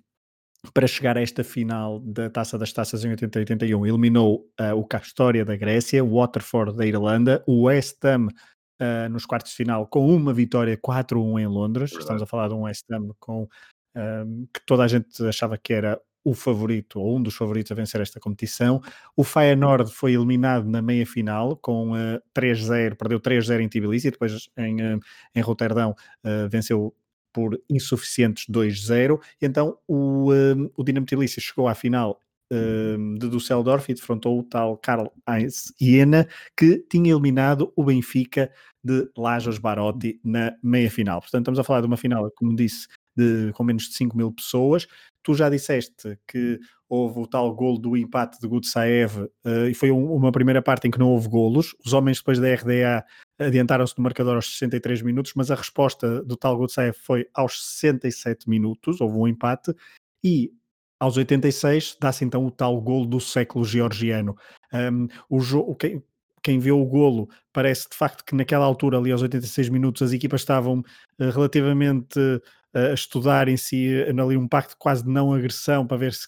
para 0.74 0.88
chegar 0.88 1.18
a 1.18 1.22
esta 1.22 1.44
final 1.44 2.00
da 2.00 2.30
Taça 2.30 2.58
das 2.58 2.74
Taças 2.74 3.06
em 3.06 3.12
80 3.12 3.40
81, 3.40 3.86
eliminou 3.86 4.46
uh, 4.60 4.76
o 4.76 4.86
Castoria 4.86 5.46
da 5.46 5.56
Grécia, 5.56 6.04
o 6.04 6.16
Waterford 6.18 6.76
da 6.76 6.86
Irlanda, 6.86 7.44
o 7.48 7.64
West 7.64 8.04
Ham 8.04 8.28
uh, 8.82 9.10
nos 9.10 9.26
quartos 9.26 9.52
de 9.52 9.58
final 9.58 9.88
com 9.88 10.14
uma 10.14 10.34
vitória 10.34 10.78
4-1 10.78 11.42
em 11.42 11.48
Londres. 11.48 11.94
Estamos 11.94 12.22
a 12.22 12.26
falar 12.26 12.50
de 12.50 12.56
um 12.56 12.64
West 12.64 12.84
Ham 12.92 13.10
com, 13.20 13.48
um, 13.96 14.48
que 14.54 14.66
toda 14.66 14.84
a 14.84 14.88
gente 14.88 15.26
achava 15.26 15.58
que 15.58 15.74
era 15.74 16.00
o 16.24 16.34
favorito, 16.34 17.00
ou 17.00 17.18
um 17.18 17.22
dos 17.22 17.36
favoritos 17.36 17.72
a 17.72 17.76
vencer 17.76 18.02
esta 18.02 18.20
competição. 18.20 18.82
O 19.16 19.24
Feyenoord 19.24 19.92
foi 19.92 20.14
eliminado 20.14 20.66
na 20.66 20.82
meia-final 20.82 21.56
com 21.58 21.92
uh, 21.92 21.96
eh, 21.96 22.22
3-0, 22.36 22.96
perdeu 22.96 23.20
3-0 23.20 23.62
em 23.62 23.70
Tbilisi 23.70 24.08
e 24.08 24.12
depois 24.12 24.50
em, 24.58 24.82
uh, 24.82 25.00
em 25.34 25.42
Roterdão 25.42 25.92
uh, 25.92 26.50
venceu 26.50 26.94
por 27.32 27.60
insuficientes 27.70 28.46
2-0. 28.50 29.20
Então 29.42 29.78
o, 29.88 30.30
o 30.76 30.84
Dinamo 30.84 31.06
Tbilisi 31.06 31.40
chegou 31.40 31.68
à 31.68 31.76
final 31.76 32.20
de 32.52 33.30
Düsseldorf 33.30 33.92
e 33.92 33.94
defrontou 33.94 34.40
o 34.40 34.44
tal 34.44 34.76
Karl 34.76 35.06
Heinz 35.30 35.72
Jena, 35.80 36.28
que 36.58 36.84
tinha 36.90 37.12
eliminado 37.12 37.72
o 37.76 37.84
Benfica 37.84 38.52
de 38.84 39.08
Lajos 39.16 39.60
Barotti 39.60 40.20
na 40.24 40.56
meia-final. 40.64 41.22
Portanto, 41.22 41.44
estamos 41.44 41.60
a 41.60 41.64
falar 41.64 41.82
de 41.82 41.86
uma 41.86 41.98
final, 41.98 42.32
como 42.32 42.56
disse, 42.56 42.88
de, 43.20 43.52
com 43.54 43.64
menos 43.64 43.84
de 43.84 43.96
5 43.96 44.16
mil 44.16 44.32
pessoas. 44.32 44.88
Tu 45.22 45.34
já 45.34 45.50
disseste 45.50 46.18
que 46.28 46.60
houve 46.88 47.20
o 47.20 47.28
tal 47.28 47.54
gol 47.54 47.78
do 47.78 47.96
empate 47.96 48.40
de 48.40 48.48
Gutsaev 48.48 49.18
uh, 49.46 49.68
e 49.70 49.74
foi 49.74 49.92
um, 49.92 50.14
uma 50.14 50.32
primeira 50.32 50.62
parte 50.62 50.88
em 50.88 50.92
que 50.92 50.98
não 50.98 51.10
houve 51.10 51.28
golos. 51.28 51.76
Os 51.86 51.94
homens 51.94 52.18
depois 52.18 52.40
da 52.40 52.54
RDA 52.54 53.06
adiantaram-se 53.38 53.98
no 53.98 54.04
marcador 54.04 54.36
aos 54.36 54.52
63 54.58 55.02
minutos, 55.02 55.34
mas 55.36 55.52
a 55.52 55.56
resposta 55.56 56.24
do 56.24 56.36
tal 56.36 56.58
Gutsaev 56.58 56.96
foi 56.98 57.28
aos 57.34 57.64
67 57.80 58.50
minutos, 58.50 59.00
houve 59.00 59.16
um 59.16 59.28
empate, 59.28 59.74
e 60.24 60.52
aos 61.00 61.16
86 61.16 61.98
dá-se 62.02 62.26
então 62.26 62.46
o 62.46 62.52
tal 62.52 62.82
gol 62.82 63.06
do 63.06 63.20
século 63.20 63.64
georgiano. 63.64 64.36
Um, 64.74 65.08
o 65.30 65.76
quem, 65.76 66.04
quem 66.44 66.60
vê 66.60 66.72
o 66.72 66.86
golo 66.86 67.30
parece 67.54 67.90
de 67.90 67.96
facto 67.96 68.24
que 68.26 68.36
naquela 68.36 68.66
altura, 68.66 68.98
ali 68.98 69.12
aos 69.12 69.22
86 69.22 69.70
minutos, 69.70 70.02
as 70.02 70.12
equipas 70.12 70.42
estavam 70.42 70.80
uh, 70.80 71.30
relativamente 71.32 72.20
a 72.74 72.94
estudar 72.94 73.48
em 73.48 73.58
si 73.58 73.90
ali 74.08 74.38
um 74.38 74.48
pacto 74.48 74.76
quase 74.78 75.04
de 75.04 75.10
não 75.10 75.34
agressão 75.34 75.86
para 75.88 75.98
ver 75.98 76.14
se 76.14 76.28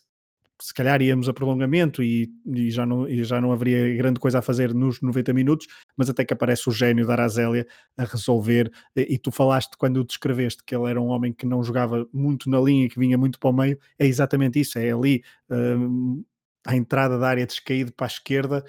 se 0.61 0.73
calhar 0.73 1.01
íamos 1.01 1.27
a 1.27 1.33
prolongamento 1.33 2.03
e, 2.03 2.31
e, 2.45 2.69
já 2.69 2.85
não, 2.85 3.07
e 3.09 3.23
já 3.23 3.41
não 3.41 3.51
haveria 3.51 3.95
grande 3.95 4.19
coisa 4.19 4.39
a 4.39 4.41
fazer 4.41 4.73
nos 4.73 5.01
90 5.01 5.33
minutos, 5.33 5.67
mas 5.97 6.09
até 6.09 6.23
que 6.23 6.33
aparece 6.33 6.69
o 6.69 6.71
gênio 6.71 7.05
da 7.05 7.13
Arazélia 7.13 7.65
a 7.97 8.03
resolver. 8.03 8.71
E, 8.95 9.15
e, 9.15 9.17
tu 9.17 9.31
falaste, 9.31 9.75
quando 9.77 9.97
o 9.97 10.05
descreveste, 10.05 10.63
que 10.63 10.75
ele 10.75 10.89
era 10.89 11.01
um 11.01 11.07
homem 11.07 11.33
que 11.33 11.47
não 11.47 11.63
jogava 11.63 12.07
muito 12.13 12.49
na 12.49 12.59
linha, 12.61 12.87
que 12.87 12.99
vinha 12.99 13.17
muito 13.17 13.39
para 13.39 13.49
o 13.49 13.53
meio, 13.53 13.79
é 13.97 14.05
exatamente 14.05 14.59
isso, 14.59 14.77
é 14.77 14.91
ali 14.91 15.23
um, 15.49 16.23
à 16.65 16.75
entrada 16.75 17.17
da 17.17 17.27
área 17.27 17.45
descaído 17.45 17.91
para 17.91 18.05
a 18.05 18.09
esquerda, 18.09 18.63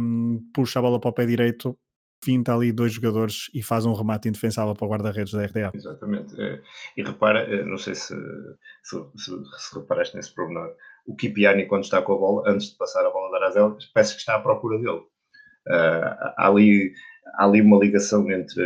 um, 0.00 0.42
puxa 0.54 0.78
a 0.78 0.82
bola 0.82 0.98
para 0.98 1.10
o 1.10 1.12
pé 1.12 1.26
direito 1.26 1.78
finta 2.22 2.54
ali 2.54 2.72
dois 2.72 2.92
jogadores 2.92 3.50
e 3.54 3.62
faz 3.62 3.86
um 3.86 3.94
remate 3.94 4.28
indefensável 4.28 4.74
para 4.74 4.86
o 4.86 4.90
guarda-redes 4.90 5.32
da 5.32 5.44
RDA. 5.44 5.70
Exatamente. 5.74 6.40
É, 6.40 6.60
e 6.96 7.02
repara, 7.02 7.40
eh, 7.40 7.64
não 7.64 7.78
sei 7.78 7.94
se, 7.94 8.14
se, 8.84 8.96
se, 9.16 9.30
se 9.30 9.78
reparaste 9.78 10.16
nesse 10.16 10.34
problema, 10.34 10.70
o 11.06 11.16
Kipiani, 11.16 11.66
quando 11.66 11.84
está 11.84 12.02
com 12.02 12.12
a 12.12 12.18
bola, 12.18 12.50
antes 12.50 12.70
de 12.70 12.76
passar 12.76 13.04
a 13.04 13.10
bola 13.10 13.30
da 13.30 13.46
Arazel, 13.46 13.76
parece 13.94 14.14
que 14.14 14.20
está 14.20 14.36
à 14.36 14.40
procura 14.40 14.78
dele. 14.78 15.02
Uh, 15.68 16.34
há, 16.36 16.46
ali, 16.46 16.92
há 17.34 17.44
ali 17.44 17.60
uma 17.60 17.78
ligação 17.78 18.30
entre 18.30 18.64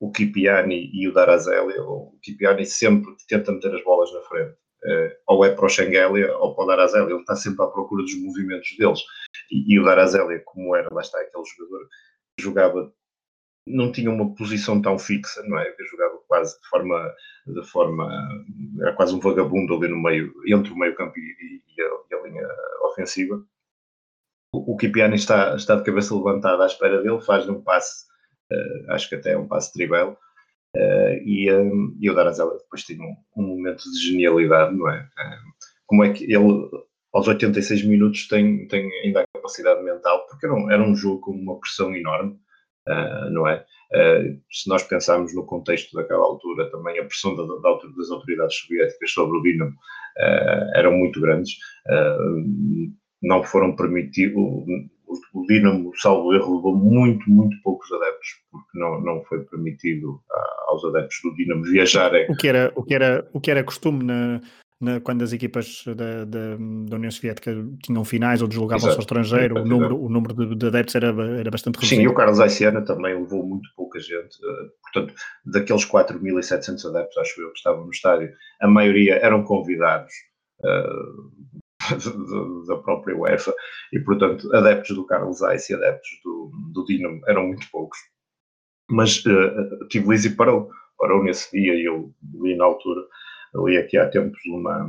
o 0.00 0.10
Kipiani 0.10 0.90
e 0.92 1.06
o 1.08 1.12
Darazeli. 1.12 1.78
O 1.80 2.18
Kipiani 2.22 2.64
sempre 2.64 3.14
tenta 3.28 3.52
meter 3.52 3.74
as 3.74 3.84
bolas 3.84 4.12
na 4.12 4.20
frente. 4.22 4.56
Uh, 4.82 5.12
ou 5.28 5.44
é 5.44 5.54
para 5.54 5.66
o 5.66 5.68
Schengelia 5.68 6.34
ou 6.38 6.54
para 6.54 6.64
o 6.64 6.66
Darazeli. 6.66 7.12
Ele 7.12 7.20
está 7.20 7.36
sempre 7.36 7.64
à 7.64 7.68
procura 7.68 8.02
dos 8.02 8.14
movimentos 8.20 8.74
deles. 8.78 9.00
E, 9.50 9.74
e 9.74 9.78
o 9.78 9.84
Darazeli, 9.84 10.40
como 10.44 10.74
era, 10.74 10.88
lá 10.92 11.02
está 11.02 11.20
aquele 11.20 11.44
jogador 11.44 11.86
jogava 12.40 12.92
não 13.66 13.92
tinha 13.92 14.10
uma 14.10 14.34
posição 14.34 14.80
tão 14.80 14.98
fixa, 14.98 15.42
não 15.46 15.58
é? 15.58 15.68
Eu 15.78 15.86
jogava 15.86 16.18
quase 16.26 16.60
de 16.60 16.68
forma, 16.68 17.14
de 17.46 17.64
forma, 17.64 18.44
era 18.80 18.94
quase 18.94 19.14
um 19.14 19.20
vagabundo 19.20 19.74
ali 19.74 19.88
no 19.88 20.02
meio, 20.02 20.32
entre 20.46 20.72
o 20.72 20.76
meio 20.76 20.94
campo 20.94 21.18
e, 21.18 21.60
e, 21.76 21.82
a, 21.82 21.86
e 22.10 22.14
a, 22.14 22.22
linha 22.22 22.48
ofensiva. 22.82 23.42
O, 24.52 24.74
o 24.74 24.76
Kipiani 24.76 25.16
está, 25.16 25.54
está 25.54 25.76
de 25.76 25.84
cabeça 25.84 26.14
levantada 26.14 26.62
à 26.62 26.66
espera 26.66 27.02
dele, 27.02 27.20
faz-lhe 27.20 27.52
um 27.52 27.62
passe, 27.62 28.06
uh, 28.52 28.92
acho 28.92 29.08
que 29.08 29.14
até 29.14 29.32
é 29.32 29.38
um 29.38 29.46
passe 29.46 29.72
tribelo, 29.72 30.16
uh, 30.76 31.12
e, 31.24 31.52
um, 31.52 31.96
e 32.00 32.10
o 32.10 32.14
Darazela 32.14 32.56
depois 32.58 32.82
tinha 32.82 33.02
um, 33.02 33.16
um, 33.36 33.42
momento 33.42 33.84
de 33.84 33.98
genialidade, 33.98 34.76
não 34.76 34.88
é? 34.88 35.00
Uh, 35.00 35.50
como 35.86 36.04
é 36.04 36.12
que 36.12 36.24
ele, 36.24 36.68
aos 37.12 37.28
86 37.28 37.84
minutos, 37.84 38.26
tem, 38.26 38.66
tem 38.66 38.90
ainda 39.04 39.24
capacidade 39.40 39.82
mental, 39.82 40.26
porque 40.28 40.46
era 40.46 40.54
um, 40.54 40.70
era 40.70 40.82
um 40.82 40.94
jogo 40.94 41.20
com 41.20 41.32
uma 41.32 41.58
pressão 41.58 41.94
enorme, 41.94 42.38
uh, 42.88 43.30
não 43.30 43.48
é? 43.48 43.64
Uh, 43.92 44.40
se 44.52 44.68
nós 44.68 44.82
pensarmos 44.84 45.34
no 45.34 45.44
contexto 45.44 45.96
daquela 45.96 46.22
altura, 46.22 46.70
também 46.70 46.98
a 46.98 47.04
pressão 47.04 47.34
da, 47.34 47.42
da, 47.42 47.78
das 47.96 48.10
autoridades 48.10 48.56
soviéticas 48.56 49.10
sobre 49.10 49.38
o 49.38 49.42
Dinamo 49.42 49.72
uh, 49.72 50.76
eram 50.76 50.92
muito 50.92 51.20
grandes. 51.20 51.56
não 53.22 53.42
foram 53.42 53.74
permitidos, 53.74 54.36
o, 54.36 55.46
Dinamo, 55.48 55.90
salvo 55.96 56.32
erro, 56.34 56.56
levou 56.56 56.76
muito, 56.76 57.28
muito 57.28 57.56
poucos 57.62 57.90
adeptos, 57.90 58.28
porque 58.52 58.78
não, 58.78 59.00
não 59.00 59.24
foi 59.24 59.40
permitido 59.44 60.20
aos 60.68 60.84
adeptos 60.84 61.18
do 61.24 61.34
Dinamo 61.34 61.64
viajarem. 61.64 62.30
O 62.30 62.36
que 62.36 62.46
era, 62.46 62.72
o 62.76 62.84
que 62.84 62.94
era, 62.94 63.28
o 63.32 63.40
que 63.40 63.50
era 63.50 63.64
costume 63.64 64.04
na, 64.04 64.40
na, 64.80 64.98
quando 64.98 65.22
as 65.22 65.32
equipas 65.32 65.84
da, 65.86 66.24
da, 66.24 66.56
da, 66.88 66.96
União 66.96 67.10
Soviética 67.10 67.54
tinham 67.82 68.02
finais 68.02 68.40
ou 68.40 68.48
deslogavam-se 68.48 68.94
ao 68.94 69.00
estrangeiro, 69.00 69.60
o 69.60 69.66
número, 69.66 70.02
o 70.02 70.08
número 70.08 70.34
de, 70.34 70.56
de, 70.56 70.66
adeptos 70.66 70.94
era, 70.94 71.08
era 71.08 71.50
bastante 71.50 71.76
reduzido. 71.76 72.00
Sim, 72.00 72.06
e 72.06 72.08
o 72.08 72.14
Carlos 72.14 72.40
Aiciana 72.40 72.82
também 72.82 73.14
levou 73.14 73.46
muito 73.46 73.68
pouca 73.76 74.00
gente. 74.00 74.38
Eh, 74.42 74.70
portanto, 74.82 75.14
daqueles 75.44 75.84
4.700 75.84 76.88
adeptos, 76.88 77.18
acho 77.18 77.42
eu, 77.42 77.52
que 77.52 77.58
estavam 77.58 77.84
no 77.84 77.90
estádio, 77.90 78.32
a 78.62 78.68
maioria 78.68 79.16
eram 79.16 79.44
convidados 79.44 80.12
uh, 80.64 82.66
da 82.66 82.76
própria 82.76 83.16
UEFA 83.16 83.54
e, 83.92 84.00
portanto, 84.00 84.50
adeptos 84.56 84.96
do 84.96 85.04
Carlos 85.04 85.42
Aix 85.42 85.68
e 85.68 85.74
adeptos 85.74 86.08
do, 86.24 86.50
do 86.72 86.86
Dinamo 86.86 87.20
eram 87.28 87.48
muito 87.48 87.66
poucos. 87.70 87.98
Mas 88.90 89.22
uh, 89.26 89.88
Tbilisi 89.90 90.36
parou, 90.36 90.70
parou 90.96 91.22
nesse 91.22 91.50
dia 91.52 91.74
e 91.74 91.84
eu 91.84 92.14
li 92.42 92.56
na 92.56 92.64
altura 92.64 93.02
li 93.54 93.76
aqui 93.78 93.96
há 93.96 94.08
tempos 94.08 94.40
uma, 94.46 94.84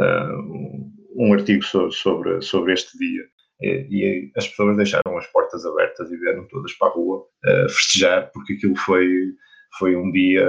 uh, 0.00 0.92
um 1.16 1.32
artigo 1.32 1.62
sobre, 1.90 2.40
sobre 2.42 2.72
este 2.72 2.96
dia 2.98 3.22
e, 3.60 3.86
e, 3.90 4.32
as 4.36 4.46
pessoas 4.48 4.76
deixaram 4.76 5.16
as 5.16 5.26
portas 5.28 5.64
abertas 5.64 6.10
e 6.10 6.16
vieram 6.16 6.46
todas 6.48 6.72
para 6.74 6.88
a 6.88 6.92
rua 6.92 7.18
uh, 7.18 7.68
festejar 7.68 8.30
porque 8.32 8.54
aquilo 8.54 8.76
foi, 8.76 9.08
foi 9.78 9.96
um 9.96 10.10
dia 10.10 10.46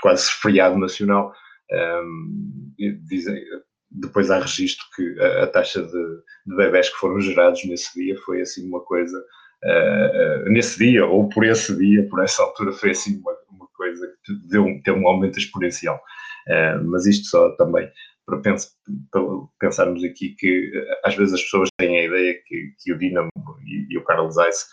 quase 0.00 0.30
feriado 0.30 0.78
nacional. 0.78 1.32
Um, 1.72 2.72
dizem, 3.08 3.42
depois 3.90 4.30
há 4.30 4.38
registro 4.38 4.84
que 4.94 5.20
a, 5.20 5.44
a 5.44 5.46
taxa 5.46 5.82
de, 5.82 6.22
de 6.46 6.56
bebés 6.56 6.88
que 6.90 6.96
foram 6.96 7.20
gerados 7.20 7.64
nesse 7.64 7.94
dia 7.94 8.16
foi 8.24 8.40
assim 8.40 8.68
uma 8.68 8.80
coisa 8.80 9.16
Uh, 9.64 10.50
nesse 10.50 10.78
dia, 10.78 11.06
ou 11.06 11.28
por 11.28 11.44
esse 11.44 11.76
dia, 11.76 12.06
por 12.08 12.22
essa 12.22 12.42
altura, 12.42 12.72
foi 12.72 12.90
assim 12.90 13.18
uma, 13.20 13.32
uma 13.50 13.68
coisa 13.74 14.06
que 14.24 14.32
deu, 14.48 14.66
ter 14.84 14.92
um 14.92 15.08
aumento 15.08 15.38
exponencial. 15.38 16.00
Uh, 16.48 16.84
mas 16.84 17.06
isto 17.06 17.26
só 17.26 17.50
também 17.56 17.90
para, 18.26 18.38
pens 18.40 18.72
para, 19.10 19.22
pensarmos 19.58 20.04
aqui 20.04 20.34
que 20.38 20.70
às 21.04 21.14
vezes 21.14 21.34
as 21.34 21.42
pessoas 21.42 21.68
têm 21.78 21.98
a 21.98 22.04
ideia 22.04 22.34
que, 22.44 22.72
que 22.78 22.92
o 22.92 22.98
Dinamo 22.98 23.30
e, 23.64 23.94
e 23.94 23.98
o 23.98 24.04
Carlos 24.04 24.34
Zeiss 24.34 24.66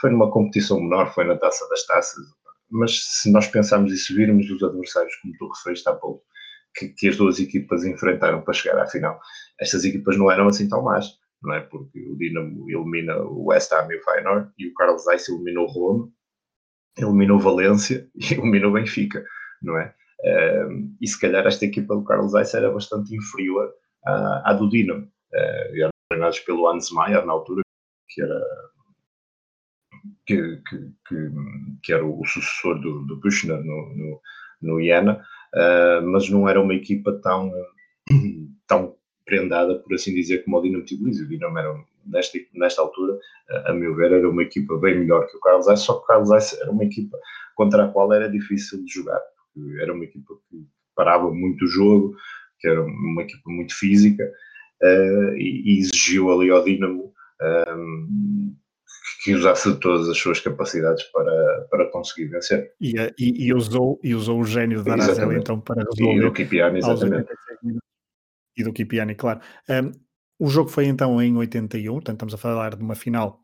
foi 0.00 0.10
numa 0.10 0.30
competição 0.30 0.80
menor, 0.80 1.12
foi 1.14 1.24
na 1.24 1.36
taça 1.36 1.66
das 1.68 1.86
taças, 1.86 2.24
mas 2.70 3.02
se 3.02 3.32
nós 3.32 3.46
pensarmos 3.48 3.92
e 3.92 3.96
se 3.96 4.14
virmos 4.14 4.48
os 4.50 4.62
adversários, 4.62 5.14
como 5.16 5.34
tu 5.38 5.48
referiste 5.48 5.88
há 5.88 5.94
pouco, 5.94 6.22
que, 6.74 6.88
que, 6.88 7.08
as 7.08 7.16
duas 7.16 7.38
equipas 7.38 7.84
enfrentaram 7.84 8.42
para 8.42 8.54
chegar 8.54 8.78
à 8.78 8.86
final, 8.86 9.18
estas 9.60 9.84
equipas 9.84 10.16
não 10.16 10.30
eram 10.30 10.46
assim 10.48 10.68
tão 10.68 10.82
más 10.82 11.06
não 11.42 11.54
é? 11.54 11.60
Porque 11.60 12.00
o 12.08 12.16
Dinamo 12.16 12.70
elimina 12.70 13.16
o 13.18 13.46
West 13.46 13.72
Ham 13.72 13.88
e 13.90 13.96
o 13.96 14.02
Feyenoord 14.02 14.50
e 14.58 14.68
o 14.68 14.74
Carlos 14.74 15.04
Zeiss 15.04 15.28
eliminou 15.28 15.66
Roma, 15.66 16.10
eliminou 16.96 17.38
Valência 17.38 18.08
e 18.14 18.34
eliminou 18.34 18.72
Benfica, 18.72 19.24
não 19.62 19.76
é? 19.78 19.94
E 21.00 21.06
se 21.06 21.18
calhar 21.20 21.44
esta 21.46 21.64
equipa 21.64 21.96
do 21.96 22.04
Carlos 22.04 22.32
Zeiss 22.32 22.54
era 22.54 22.70
bastante 22.70 23.14
inferior 23.14 23.72
à, 24.06 24.50
à 24.50 24.52
do 24.52 24.68
Dinamo. 24.68 25.10
Uh, 25.32 25.80
eram 25.80 25.90
treinados 26.08 26.38
pelo 26.40 26.68
Hans 26.68 26.90
Mayer 26.92 27.24
na 27.24 27.32
altura, 27.32 27.62
que 28.08 28.22
era 28.22 28.40
que, 30.26 30.62
que, 30.68 30.92
que, 31.08 31.30
que 31.82 31.92
era 31.92 32.04
o 32.04 32.24
sucessor 32.24 32.80
do, 32.80 33.04
do 33.06 33.20
no, 33.46 33.94
no, 33.94 34.20
no 34.60 34.80
Iena, 34.80 35.24
uh, 35.54 36.06
mas 36.06 36.28
não 36.28 36.48
era 36.48 36.60
uma 36.60 36.74
equipa 36.74 37.12
tão, 37.22 37.50
tão 38.66 38.96
prendada, 39.24 39.76
por 39.76 39.94
assim 39.94 40.14
dizer, 40.14 40.44
como 40.44 40.58
o 40.58 40.62
Dinamo 40.62 40.84
Tbilisi. 40.84 41.22
O 41.22 41.28
Dinamo 41.28 41.58
era, 41.58 41.74
nesta, 42.06 42.38
nesta 42.54 42.82
altura, 42.82 43.18
a 43.66 43.72
meu 43.72 43.94
ver, 43.94 44.12
era 44.12 44.28
uma 44.28 44.42
equipa 44.42 44.76
bem 44.78 44.98
melhor 44.98 45.26
que 45.28 45.36
o 45.36 45.40
Carlos 45.40 45.68
Ace, 45.68 45.84
só 45.84 45.94
que 45.94 46.04
o 46.04 46.06
Carlos 46.06 46.30
Ace 46.30 46.60
era 46.60 46.70
uma 46.70 46.84
equipa 46.84 47.18
contra 47.54 47.84
a 47.84 47.88
qual 47.88 48.12
era 48.12 48.28
difícil 48.28 48.84
de 48.84 48.92
jogar, 48.92 49.20
porque 49.54 49.80
era 49.80 49.92
uma 49.92 50.04
equipa 50.04 50.34
que 50.48 50.66
parava 50.94 51.32
muito 51.32 51.64
o 51.64 51.68
jogo, 51.68 52.16
que 52.58 52.68
era 52.68 52.82
uma 52.82 53.22
equipa 53.22 53.50
muito 53.50 53.76
física, 53.76 54.24
uh, 54.82 55.36
e, 55.36 55.62
e, 55.64 55.78
exigiu 55.80 56.30
ali 56.30 56.50
ao 56.50 56.64
Dinamo 56.64 57.12
um, 57.42 58.54
eh, 58.54 58.62
que 59.24 59.34
usasse 59.34 59.78
todas 59.78 60.08
as 60.08 60.16
suas 60.16 60.40
capacidades 60.40 61.04
para, 61.04 61.66
para 61.70 61.90
conseguir 61.90 62.26
vencer. 62.26 62.72
E, 62.80 62.94
e, 63.18 63.46
e 63.46 63.54
usou, 63.54 64.00
e 64.02 64.14
usou 64.14 64.40
o 64.40 64.44
gênio 64.44 64.82
da 64.82 64.92
Arazel 64.92 65.32
então 65.32 65.60
para 65.60 65.82
resolver. 65.82 66.22
E 66.22 66.24
o 66.24 66.32
Kipiani, 66.32 66.78
exatamente 66.78 67.28
e 68.56 68.64
do 68.64 68.72
Kipiani, 68.72 69.14
claro. 69.14 69.40
Um, 69.68 69.92
o 70.38 70.48
jogo 70.48 70.68
foi 70.68 70.86
então 70.86 71.20
em 71.22 71.36
81, 71.36 71.92
portanto 71.94 72.16
estamos 72.16 72.34
a 72.34 72.38
falar 72.38 72.76
de 72.76 72.82
uma 72.82 72.94
final 72.94 73.42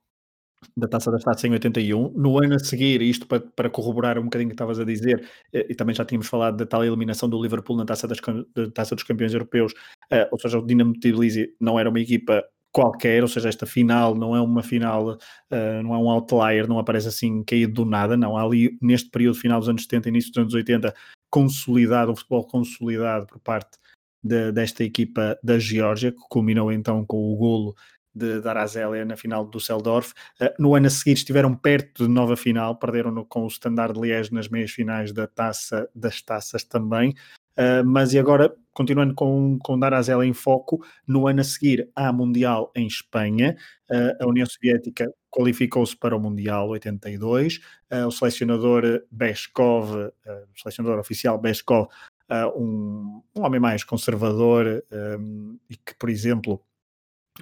da 0.76 0.88
Taça 0.88 1.10
das 1.10 1.22
Taças 1.22 1.44
em 1.44 1.52
81. 1.52 2.12
No 2.16 2.42
ano 2.42 2.54
a 2.54 2.58
seguir, 2.58 3.00
isto 3.02 3.26
para, 3.26 3.40
para 3.40 3.70
corroborar 3.70 4.18
um 4.18 4.24
bocadinho 4.24 4.48
o 4.48 4.50
que 4.50 4.54
estavas 4.54 4.80
a 4.80 4.84
dizer, 4.84 5.28
eh, 5.52 5.66
e 5.70 5.74
também 5.74 5.94
já 5.94 6.04
tínhamos 6.04 6.26
falado 6.28 6.56
da 6.56 6.66
tal 6.66 6.84
eliminação 6.84 7.28
do 7.28 7.40
Liverpool 7.40 7.76
na 7.76 7.84
Taça, 7.84 8.08
das, 8.08 8.18
da 8.54 8.70
Taça 8.70 8.94
dos 8.94 9.04
Campeões 9.04 9.32
Europeus, 9.32 9.72
uh, 10.12 10.26
ou 10.32 10.38
seja, 10.40 10.58
o 10.58 10.66
Dinamo 10.66 10.94
Tbilisi 10.94 11.54
não 11.60 11.78
era 11.78 11.88
uma 11.88 12.00
equipa 12.00 12.44
qualquer, 12.72 13.22
ou 13.22 13.28
seja, 13.28 13.48
esta 13.48 13.66
final 13.66 14.14
não 14.14 14.36
é 14.36 14.40
uma 14.40 14.62
final, 14.62 15.10
uh, 15.12 15.82
não 15.82 15.94
é 15.94 15.98
um 15.98 16.10
outlier, 16.10 16.68
não 16.68 16.78
aparece 16.78 17.08
assim 17.08 17.42
caído 17.44 17.72
do 17.72 17.84
nada, 17.84 18.16
não. 18.16 18.36
Há 18.36 18.42
ali, 18.42 18.76
neste 18.82 19.10
período 19.10 19.38
final 19.38 19.60
dos 19.60 19.68
anos 19.68 19.82
70 19.82 20.08
início 20.08 20.30
dos 20.32 20.38
anos 20.38 20.54
80, 20.54 20.94
consolidado, 21.30 22.12
um 22.12 22.16
futebol 22.16 22.46
consolidado 22.46 23.26
por 23.26 23.38
parte 23.40 23.78
de, 24.22 24.52
desta 24.52 24.84
equipa 24.84 25.38
da 25.42 25.58
Geórgia, 25.58 26.12
que 26.12 26.18
culminou 26.28 26.72
então 26.72 27.04
com 27.04 27.32
o 27.32 27.36
golo 27.36 27.74
de 28.18 28.40
Darazélia 28.40 29.04
na 29.04 29.16
final 29.16 29.44
do 29.44 29.60
Seldorf. 29.60 30.12
Uh, 30.40 30.50
no 30.58 30.74
ano 30.74 30.88
a 30.88 30.90
seguir 30.90 31.12
estiveram 31.12 31.54
perto 31.54 32.04
de 32.04 32.10
nova 32.10 32.36
final, 32.36 32.76
perderam 32.76 33.24
com 33.24 33.44
o 33.44 33.48
Standard 33.48 33.98
Liège 33.98 34.32
nas 34.32 34.48
meias 34.48 34.70
finais 34.70 35.12
da 35.12 35.26
taça 35.26 35.88
das 35.94 36.20
taças 36.20 36.64
também. 36.64 37.14
Uh, 37.56 37.84
mas 37.84 38.12
e 38.12 38.18
agora, 38.18 38.54
continuando 38.72 39.14
com, 39.14 39.58
com 39.62 39.78
Darazélia 39.78 40.24
em 40.24 40.32
foco, 40.32 40.84
no 41.06 41.26
ano 41.26 41.40
a 41.40 41.44
seguir 41.44 41.88
há 41.94 42.12
Mundial 42.12 42.72
em 42.74 42.86
Espanha. 42.86 43.56
Uh, 43.90 44.24
a 44.24 44.26
União 44.26 44.46
Soviética 44.46 45.12
qualificou-se 45.30 45.96
para 45.96 46.16
o 46.16 46.20
Mundial 46.20 46.68
82. 46.70 47.60
o 48.06 48.10
selecionador 48.10 49.02
Beskov, 49.10 49.94
o 49.94 50.58
selecionador 50.58 50.98
oficial 50.98 51.38
Beskov, 51.38 51.88
uh, 52.30 52.60
um, 52.60 53.22
um, 53.36 53.42
homem 53.42 53.60
mais 53.60 53.84
conservador 53.84 54.82
um, 54.92 55.58
e 55.68 55.76
que, 55.76 55.94
por 55.98 56.08
exemplo, 56.10 56.60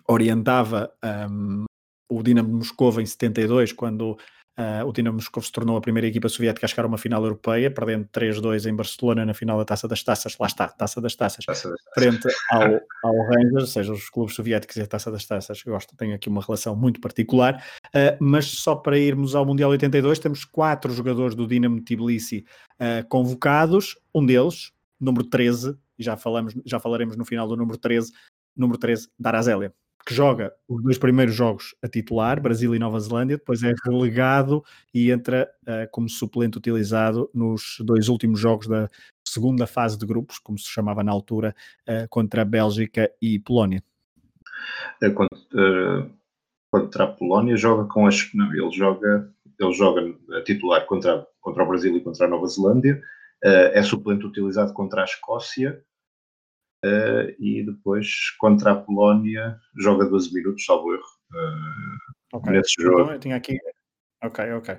orientava 0.06 0.92
um, 1.30 1.64
o 2.08 2.22
Dinamo 2.22 2.48
de 2.48 2.54
Moscou 2.54 3.00
em 3.00 3.06
72, 3.06 3.72
quando 3.72 4.16
Uh, 4.58 4.86
o 4.86 4.92
Dinamo 4.92 5.16
Moscou 5.16 5.42
se 5.42 5.52
tornou 5.52 5.76
a 5.76 5.82
primeira 5.82 6.06
equipa 6.06 6.30
soviética 6.30 6.64
a 6.64 6.68
chegar 6.68 6.84
a 6.84 6.86
uma 6.86 6.96
final 6.96 7.22
europeia, 7.22 7.70
perdendo 7.70 8.06
3-2 8.06 8.64
em 8.66 8.74
Barcelona 8.74 9.26
na 9.26 9.34
final 9.34 9.58
da 9.58 9.66
Taça 9.66 9.86
das 9.86 10.02
Taças, 10.02 10.34
lá 10.38 10.46
está, 10.46 10.68
Taça 10.68 10.98
das 10.98 11.14
Taças, 11.14 11.44
Taça 11.44 11.68
das 11.68 11.78
taças. 11.82 11.92
frente 11.92 12.34
ao, 12.50 12.62
ao 13.04 13.26
Rangers, 13.26 13.60
ou 13.60 13.66
seja, 13.66 13.92
os 13.92 14.08
clubes 14.08 14.34
soviéticos 14.34 14.76
e 14.76 14.80
a 14.80 14.86
Taça 14.86 15.10
das 15.10 15.26
Taças, 15.26 15.62
gosto, 15.62 15.94
tenho 15.94 16.14
aqui 16.14 16.30
uma 16.30 16.40
relação 16.40 16.74
muito 16.74 17.02
particular, 17.02 17.62
uh, 17.88 18.16
mas 18.18 18.46
só 18.46 18.74
para 18.74 18.96
irmos 18.96 19.34
ao 19.34 19.44
Mundial 19.44 19.68
82, 19.68 20.18
temos 20.18 20.46
quatro 20.46 20.90
jogadores 20.90 21.34
do 21.34 21.46
Dinamo 21.46 21.82
Tbilisi 21.82 22.46
uh, 22.80 23.06
convocados, 23.10 23.98
um 24.14 24.24
deles, 24.24 24.72
número 25.00 25.24
13, 25.24 25.76
e 25.98 26.02
já, 26.02 26.16
falamos, 26.16 26.54
já 26.64 26.78
falaremos 26.78 27.16
no 27.16 27.24
final 27.24 27.46
do 27.48 27.56
número 27.56 27.78
13, 27.78 28.12
número 28.56 28.78
13, 28.78 29.08
Darazélia 29.18 29.72
que 30.06 30.14
joga 30.14 30.54
os 30.68 30.80
dois 30.84 30.96
primeiros 30.96 31.34
jogos 31.34 31.74
a 31.82 31.88
titular, 31.88 32.40
Brasil 32.40 32.72
e 32.76 32.78
Nova 32.78 33.00
Zelândia, 33.00 33.36
depois 33.36 33.60
é 33.64 33.74
relegado 33.84 34.62
e 34.94 35.10
entra 35.10 35.50
uh, 35.64 35.90
como 35.90 36.08
suplente 36.08 36.56
utilizado 36.56 37.28
nos 37.34 37.78
dois 37.80 38.08
últimos 38.08 38.38
jogos 38.38 38.68
da 38.68 38.88
segunda 39.26 39.66
fase 39.66 39.98
de 39.98 40.06
grupos, 40.06 40.38
como 40.38 40.56
se 40.56 40.70
chamava 40.70 41.02
na 41.02 41.10
altura, 41.10 41.52
uh, 41.88 42.08
contra 42.08 42.42
a 42.42 42.44
Bélgica 42.44 43.10
e 43.20 43.40
Polónia. 43.40 43.82
É, 45.02 45.10
contra, 45.10 46.10
contra, 46.70 47.04
a 47.04 47.08
Polónia 47.08 47.56
joga 47.56 47.84
com 47.92 48.06
as. 48.06 48.32
Não, 48.32 48.52
ele 48.54 48.70
joga, 48.70 49.28
ele 49.58 49.72
joga 49.72 50.14
titular 50.44 50.86
contra, 50.86 51.26
contra 51.40 51.64
o 51.64 51.66
Brasil 51.66 51.96
e 51.96 52.00
contra 52.00 52.26
a 52.26 52.28
Nova 52.28 52.46
Zelândia, 52.46 53.02
uh, 53.02 53.02
é 53.48 53.82
suplente 53.82 54.26
utilizado 54.26 54.72
contra 54.72 55.02
a 55.02 55.04
Escócia 55.04 55.82
Uh, 56.84 57.34
e 57.40 57.64
depois 57.64 58.30
contra 58.38 58.72
a 58.72 58.76
Polónia 58.76 59.58
joga 59.76 60.04
12 60.04 60.32
minutos, 60.32 60.64
salvo 60.64 60.92
erro. 60.92 61.02
Uh, 61.32 62.36
okay. 62.36 62.52
Nesse 62.52 62.74
jogo. 62.78 63.00
Então, 63.00 63.14
eu 63.14 63.18
tinha 63.18 63.36
aqui. 63.36 63.58
Ok, 64.22 64.52
ok. 64.52 64.76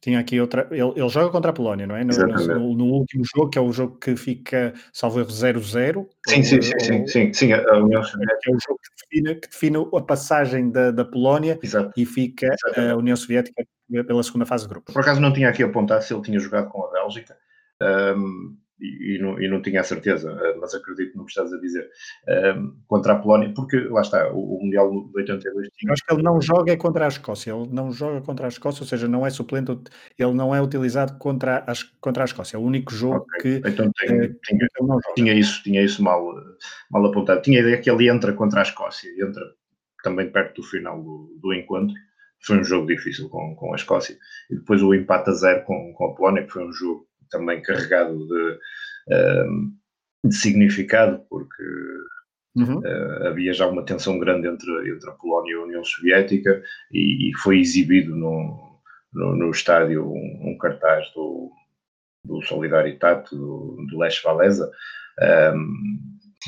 Tinha 0.00 0.20
aqui 0.20 0.40
outra. 0.40 0.68
Ele, 0.70 0.92
ele 0.96 1.08
joga 1.08 1.30
contra 1.30 1.50
a 1.50 1.54
Polónia, 1.54 1.86
não 1.86 1.96
é? 1.96 2.04
No, 2.04 2.14
no, 2.14 2.76
no, 2.76 2.84
último 2.84 3.24
jogo, 3.34 3.50
que 3.50 3.58
é 3.58 3.60
o 3.60 3.72
jogo 3.72 3.98
que 3.98 4.16
fica, 4.16 4.72
salvo 4.92 5.20
erro, 5.20 5.30
0-0. 5.30 6.06
Sim, 6.28 6.42
sim, 6.42 6.62
sim, 6.62 6.78
sim, 6.78 7.06
sim, 7.06 7.32
sim, 7.32 7.52
a 7.52 7.78
União 7.78 8.02
Soviética. 8.02 8.50
É 8.50 8.54
o 8.54 8.58
jogo 8.66 8.80
que 8.82 8.90
define, 9.02 9.40
que 9.40 9.48
define 9.48 9.76
a 9.96 10.02
passagem 10.02 10.70
da, 10.70 10.90
da 10.90 11.04
Polónia 11.04 11.58
Exato. 11.62 11.90
e 11.96 12.06
fica 12.06 12.46
Exatamente. 12.46 12.92
a 12.92 12.96
União 12.96 13.16
Soviética 13.16 13.66
pela 14.06 14.22
segunda 14.22 14.46
fase 14.46 14.64
de 14.64 14.70
grupo. 14.70 14.92
Por 14.92 15.00
acaso 15.00 15.20
não 15.20 15.32
tinha 15.32 15.48
aqui 15.48 15.62
apontado 15.62 16.02
se 16.04 16.12
ele 16.14 16.22
tinha 16.22 16.38
jogado 16.38 16.68
com 16.68 16.84
a 16.84 16.90
Bélgica. 16.90 17.36
Um, 17.82 18.56
e, 18.80 19.18
não, 19.20 19.40
e, 19.40 19.48
não, 19.48 19.62
tinha 19.62 19.80
a 19.80 19.84
certeza, 19.84 20.30
eh, 20.30 20.56
mas 20.60 20.74
acredito 20.74 21.16
no 21.16 21.24
que 21.24 21.30
estás 21.30 21.52
a 21.52 21.58
dizer, 21.58 21.88
um, 22.56 22.76
contra 22.86 23.12
a 23.14 23.18
Polónia, 23.18 23.52
porque 23.54 23.78
lá 23.88 24.02
está, 24.02 24.30
o, 24.32 24.56
o 24.56 24.62
Mundial 24.62 24.90
de 24.90 25.16
82 25.16 25.68
tinha... 25.74 25.92
Acho 25.92 26.04
que 26.04 26.12
ele 26.12 26.22
não 26.22 26.40
joga 26.40 26.72
é 26.72 26.76
contra 26.76 27.04
a 27.04 27.08
Escócia, 27.08 27.52
ele 27.52 27.68
não 27.72 27.92
joga 27.92 28.20
contra 28.20 28.46
a 28.46 28.48
Escócia, 28.48 28.82
ou 28.82 28.86
seja, 28.86 29.08
não 29.08 29.26
é 29.26 29.30
suplente, 29.30 29.72
ele 30.18 30.32
não 30.32 30.54
é 30.54 30.60
utilizado 30.60 31.16
contra 31.18 31.58
a, 31.58 31.72
contra 32.00 32.24
a 32.24 32.26
Escócia, 32.26 32.56
é 32.56 32.60
o 32.60 32.62
único 32.62 32.92
jogo 32.92 33.24
okay. 33.38 33.60
que 33.60 33.68
então 33.68 33.90
tem, 33.92 34.10
é, 34.10 34.28
tinha, 34.44 34.68
tinha, 35.14 35.34
isso, 35.34 35.62
tinha 35.62 35.82
isso 35.82 36.02
mal, 36.02 36.34
mal 36.90 37.06
apontado, 37.06 37.42
tinha 37.42 37.60
a 37.60 37.62
ideia 37.62 37.80
que 37.80 37.90
ele 37.90 38.08
entra 38.08 38.32
contra 38.32 38.60
a 38.60 38.64
Escócia, 38.64 39.08
entra 39.18 39.42
também 40.02 40.30
perto 40.30 40.60
do 40.60 40.66
final 40.66 41.00
do, 41.02 41.38
do 41.40 41.54
encontro, 41.54 41.94
foi 42.40 42.58
um 42.58 42.64
jogo 42.64 42.86
difícil 42.86 43.28
com, 43.28 43.54
com 43.54 43.72
a 43.72 43.76
Escócia, 43.76 44.18
e 44.50 44.56
depois 44.56 44.82
o 44.82 44.92
empate 44.94 45.30
a 45.30 45.32
zero 45.32 45.64
com, 45.64 45.92
com 45.94 46.06
a 46.06 46.14
Polónia, 46.14 46.44
que 46.44 46.52
foi 46.52 46.66
um 46.66 46.72
jogo 46.72 47.06
também 47.34 47.60
carregado 47.60 48.26
de, 48.26 48.58
ehm, 49.10 49.70
de 50.24 50.34
significado, 50.34 51.20
porque 51.28 51.64
uhum. 52.56 52.78
uh, 52.78 53.26
havia 53.26 53.52
já 53.52 53.66
uma 53.66 53.84
tensão 53.84 54.18
grande 54.18 54.46
entre, 54.46 54.90
entre 54.90 55.10
a 55.10 55.14
Polónia 55.14 55.52
e 55.52 55.56
a 55.56 55.62
União 55.62 55.84
Soviética 55.84 56.62
e, 56.92 57.30
e 57.30 57.36
foi 57.38 57.58
exibido 57.58 58.14
no, 58.14 58.80
no, 59.12 59.36
no 59.36 59.50
estádio 59.50 60.06
um, 60.06 60.50
um, 60.50 60.58
cartaz 60.58 61.10
do, 61.14 61.50
do 62.24 62.40
Solidaritat, 62.42 63.28
do, 63.34 63.84
do 63.90 63.98
Lech 63.98 64.24
Walesa, 64.24 64.70
um, 65.20 65.24
ehm, 65.24 65.58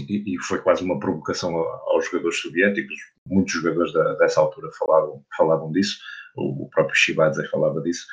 e, 0.08 0.34
e, 0.34 0.38
foi 0.42 0.60
quase 0.60 0.84
uma 0.84 1.00
provocação 1.00 1.56
aos 1.56 2.04
jogadores 2.04 2.40
soviéticos. 2.40 2.94
Muitos 3.26 3.54
jogadores 3.54 3.92
da, 3.94 4.12
dessa 4.14 4.40
altura 4.40 4.70
falavam, 4.78 5.24
falavam 5.36 5.72
disso 5.72 5.98
o 6.36 6.68
próprio 6.70 6.96
Shibadze 6.96 7.46
falava 7.48 7.80
disso, 7.80 8.06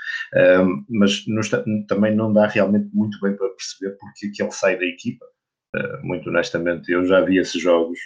um, 0.61 0.85
mas 0.89 1.25
nos, 1.27 1.49
também 1.87 2.15
não 2.15 2.31
dá 2.31 2.47
realmente 2.47 2.89
muito 2.93 3.19
bem 3.21 3.35
para 3.35 3.49
perceber 3.49 3.97
porque 3.99 4.29
que 4.29 4.41
ele 4.41 4.51
sai 4.51 4.77
da 4.77 4.85
equipa. 4.85 5.25
Uh, 5.75 6.05
muito 6.05 6.29
honestamente, 6.29 6.91
eu 6.91 7.05
já 7.05 7.21
vi 7.21 7.37
esses 7.37 7.59
jogos, 7.61 7.99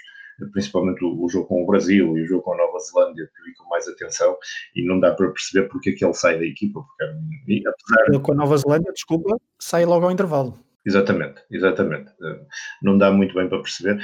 principalmente 0.52 1.04
o, 1.04 1.24
o, 1.24 1.30
jogo 1.30 1.48
com 1.48 1.64
o 1.64 1.66
Brasil 1.66 2.18
e 2.18 2.24
o 2.24 2.28
jogo 2.28 2.44
com 2.44 2.54
a 2.54 2.58
Nova 2.58 2.80
Zelândia, 2.80 3.30
que 3.36 3.50
vi 3.50 3.56
com 3.56 3.68
mais 3.70 3.88
atenção, 3.88 4.38
e 4.76 4.86
não 4.86 5.00
dá 5.00 5.14
para 5.14 5.30
perceber 5.30 5.68
porque 5.68 5.92
que 5.92 6.06
ele 6.06 6.14
sai 6.14 6.38
da 6.38 6.46
equipa. 6.46 6.82
Porque, 6.82 7.04
e, 7.48 7.64
apesar... 7.68 8.22
Com 8.22 8.32
a 8.32 8.36
Nova 8.36 8.58
Zelândia, 8.58 8.94
desculpa, 8.94 9.38
sai 9.60 9.86
logo 9.86 10.06
ao 10.06 10.12
intervalo. 10.12 10.58
Exatamente, 10.86 11.44
exatamente. 11.52 12.10
Uh, 12.22 12.46
não 12.82 12.98
dá 12.98 13.12
muito 13.12 13.36
bem 13.36 13.50
para 13.50 13.62
perceber 13.62 14.02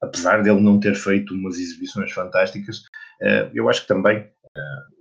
apesar 0.00 0.42
dele 0.42 0.60
não 0.60 0.78
ter 0.78 0.94
feito 0.94 1.34
umas 1.34 1.58
exibições 1.58 2.12
fantásticas, 2.12 2.78
uh, 3.22 3.50
eu 3.52 3.68
acho 3.68 3.82
que 3.82 3.88
também 3.88 4.20
uh, 4.20 4.97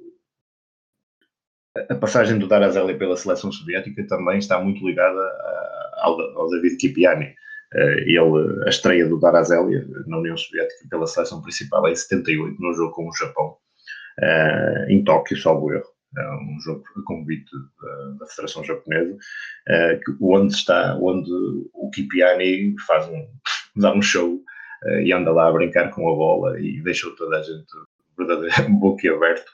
a 1.90 1.96
passagem 1.96 2.38
do 2.38 2.48
Darazeli 2.48 2.98
pela 2.98 3.18
seleção 3.18 3.52
soviética 3.52 4.06
também 4.08 4.38
está 4.38 4.60
muito 4.60 4.86
ligada 4.86 5.22
ao, 5.98 6.20
ao 6.38 6.50
David 6.50 6.78
Kipiani. 6.78 7.34
Eh, 7.74 8.04
ele, 8.08 8.63
a 8.66 8.70
estreia 8.70 9.08
do 9.08 9.20
Darazeli 9.20 9.86
na 10.08 10.20
União 10.20 10.38
Soviética 10.38 10.88
pela 10.90 11.08
seleção 11.08 11.42
principal 11.42 11.88
é 11.88 11.92
em 11.92 11.96
78, 11.96 12.62
no 12.62 12.74
jogo 12.74 12.94
com 12.94 13.08
o 13.10 13.16
Japão, 13.16 13.58
eh, 14.22 14.88
em 14.90 15.04
Tóquio, 15.04 15.38
salvo 15.38 15.74
erro. 15.74 15.88
É 16.18 16.32
um 16.32 16.60
jogo 16.62 16.84
a 16.96 17.02
convite 17.06 17.52
da, 18.20 18.26
Federação 18.28 18.63
Japonesa, 18.63 19.18
eh, 19.68 20.00
onde 20.22 20.54
está, 20.54 20.96
onde 20.96 21.30
o 21.74 21.90
Kipiani 21.94 22.76
faz 22.88 23.08
um, 23.10 23.28
dá 23.76 23.94
um 23.94 24.02
show 24.02 24.42
e 25.04 25.12
anda 25.12 25.32
lá 25.32 25.50
a 25.50 25.52
brincar 25.52 25.90
com 25.90 26.08
a 26.08 26.16
bola 26.16 26.60
e 26.62 26.82
deixou 26.84 27.16
toda 27.16 27.40
a 27.40 27.42
gente 27.42 27.66
verdadeiramente 28.16 28.72
boquiaberto 28.80 29.52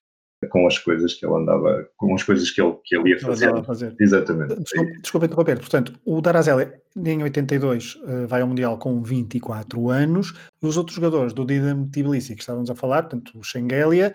com 0.50 0.68
as 0.68 0.78
coisas 0.78 1.14
que 1.14 1.26
ele 1.26 1.36
andava, 1.36 1.88
com 1.98 2.14
as 2.14 2.24
coisas 2.24 2.50
que 2.52 2.62
ele, 2.62 2.76
que 2.84 2.96
ele 2.96 3.10
ia 3.10 3.20
fazer. 3.20 3.64
fazer. 3.64 3.96
Exatamente. 4.00 4.56
Desculpa, 4.62 4.92
desculpa 5.02 5.26
interromper, 5.26 5.60
portanto, 5.60 5.94
o 6.06 6.22
Darazeli 6.22 6.72
em 6.96 7.24
82 7.24 7.96
uh, 7.96 8.28
vai 8.28 8.42
ao 8.42 8.48
Mundial 8.48 8.78
com 8.78 9.02
24 9.02 9.90
anos, 9.90 10.34
os 10.62 10.78
outros 10.78 10.96
jogadores 10.96 11.34
do 11.34 11.46
Dinamo 11.46 11.90
Tbilisi 11.90 12.36
que 12.36 12.42
estávamos 12.42 12.70
a 12.70 12.76
falar, 12.76 13.04
portanto, 13.04 13.38
o 13.38 13.44
Schengelia, 13.44 14.14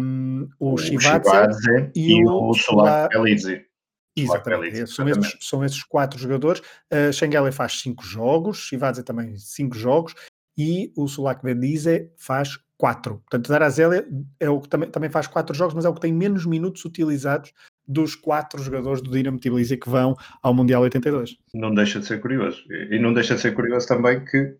um, 0.00 0.48
o, 0.58 0.74
o 0.74 0.78
Shivadze 0.78 1.90
e, 1.94 2.18
e, 2.18 2.26
o 2.26 2.54
Solak 2.54 3.14
Elidze. 3.14 3.64
Exatamente, 4.18 4.86
são 4.86 5.06
esses, 5.06 5.36
são 5.40 5.64
esses 5.64 5.82
quatro 5.82 6.18
jogadores. 6.18 6.62
Uh, 6.90 7.12
Schengelia 7.12 7.52
faz 7.52 7.80
cinco 7.80 8.02
jogos, 8.02 8.58
Shivadze 8.58 9.02
também 9.02 9.36
cinco 9.36 9.76
jogos, 9.76 10.14
e 10.56 10.92
o 10.96 11.06
Sulak 11.06 11.42
Vendize 11.42 12.10
faz 12.16 12.58
4. 12.78 13.18
Portanto, 13.18 13.48
Darazélia 13.48 14.06
é 14.38 14.48
o 14.48 14.60
que 14.60 14.68
também, 14.68 14.90
também 14.90 15.10
faz 15.10 15.26
4 15.26 15.54
jogos, 15.54 15.74
mas 15.74 15.84
é 15.84 15.88
o 15.88 15.94
que 15.94 16.00
tem 16.00 16.12
menos 16.12 16.46
minutos 16.46 16.84
utilizados 16.84 17.52
dos 17.86 18.14
quatro 18.14 18.60
jogadores 18.62 19.00
do 19.00 19.10
Dinamo 19.10 19.38
Tbilisi 19.38 19.76
que 19.76 19.88
vão 19.88 20.16
ao 20.42 20.52
Mundial 20.52 20.82
82. 20.82 21.36
Não 21.54 21.72
deixa 21.72 22.00
de 22.00 22.06
ser 22.06 22.20
curioso. 22.20 22.62
E 22.90 22.98
não 22.98 23.14
deixa 23.14 23.34
de 23.34 23.40
ser 23.40 23.54
curioso 23.54 23.86
também 23.86 24.24
que 24.24 24.56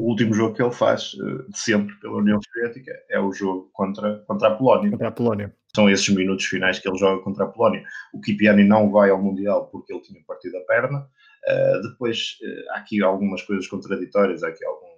o 0.00 0.10
último 0.10 0.32
jogo 0.32 0.54
que 0.54 0.62
ele 0.62 0.72
faz, 0.72 1.12
eh, 1.20 1.50
de 1.50 1.58
sempre, 1.58 1.94
pela 1.96 2.18
União 2.18 2.38
Soviética, 2.40 2.92
é 3.10 3.18
o 3.18 3.32
jogo 3.32 3.68
contra, 3.72 4.20
contra 4.26 4.48
a 4.48 4.54
Polónia. 4.54 4.90
Contra 4.92 5.08
a 5.08 5.12
Polónia. 5.12 5.54
São 5.74 5.90
esses 5.90 6.08
minutos 6.08 6.46
finais 6.46 6.78
que 6.78 6.88
ele 6.88 6.96
joga 6.96 7.22
contra 7.22 7.44
a 7.44 7.48
Polónia. 7.48 7.82
O 8.14 8.20
Kipiani 8.20 8.64
não 8.64 8.90
vai 8.90 9.10
ao 9.10 9.20
Mundial 9.20 9.66
porque 9.66 9.92
ele 9.92 10.02
tinha 10.02 10.22
partido 10.26 10.56
a 10.56 10.60
perna. 10.60 11.00
Uh, 11.00 11.82
depois, 11.82 12.38
uh, 12.42 12.72
há 12.72 12.78
aqui 12.78 13.02
algumas 13.02 13.42
coisas 13.42 13.66
contraditórias, 13.66 14.42
há 14.42 14.48
aqui 14.48 14.64
alguns 14.64 14.97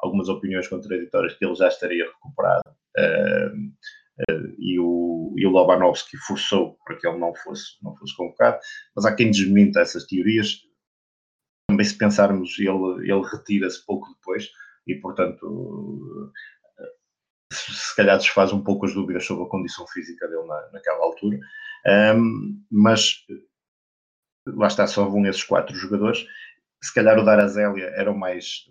algumas 0.00 0.28
opiniões 0.28 0.68
contraditórias 0.68 1.34
que 1.34 1.44
ele 1.44 1.54
já 1.54 1.68
estaria 1.68 2.04
recuperado. 2.04 2.70
Uh, 2.98 3.56
uh, 4.30 4.54
e, 4.58 4.78
o, 4.78 5.34
e 5.36 5.46
o 5.46 5.50
Lobanovski 5.50 6.16
forçou 6.18 6.78
para 6.84 6.96
que 6.96 7.06
ele 7.06 7.18
não 7.18 7.34
fosse, 7.34 7.82
não 7.82 7.96
fosse 7.96 8.16
convocado, 8.16 8.58
mas 8.94 9.04
há 9.04 9.14
quem 9.14 9.30
desminta 9.30 9.80
essas 9.80 10.06
teorias. 10.06 10.62
Também, 11.68 11.86
se 11.86 11.96
pensarmos, 11.96 12.58
ele, 12.58 13.10
ele 13.10 13.22
retira-se 13.22 13.84
pouco 13.86 14.08
depois 14.14 14.50
e, 14.86 14.94
portanto, 14.96 16.32
se, 17.52 17.72
se 17.72 17.96
calhar 17.96 18.16
desfaz 18.16 18.52
um 18.52 18.62
pouco 18.62 18.86
as 18.86 18.94
dúvidas 18.94 19.24
sobre 19.24 19.44
a 19.44 19.48
condição 19.48 19.86
física 19.88 20.26
dele 20.28 20.46
na, 20.46 20.70
naquela 20.72 21.04
altura. 21.04 21.38
Um, 22.16 22.62
mas 22.70 23.24
lá 24.46 24.66
está, 24.66 24.86
só 24.86 25.08
vão 25.08 25.26
esses 25.26 25.44
quatro 25.44 25.74
jogadores. 25.74 26.24
Se 26.82 26.94
calhar 26.94 27.18
o 27.18 27.24
Darazélia 27.24 27.86
era 27.96 28.10
o 28.10 28.18
mais 28.18 28.64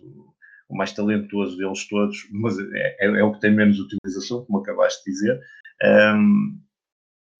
o 0.70 0.76
mais 0.76 0.92
talentoso 0.92 1.56
deles 1.56 1.86
todos, 1.88 2.28
mas 2.30 2.58
é, 2.58 2.96
é, 3.00 3.06
é, 3.06 3.24
o 3.24 3.32
que 3.32 3.40
tem 3.40 3.54
menos 3.54 3.78
utilização, 3.78 4.44
como 4.44 4.60
acabaste 4.60 5.04
de 5.04 5.10
dizer, 5.10 5.40
um, 6.14 6.58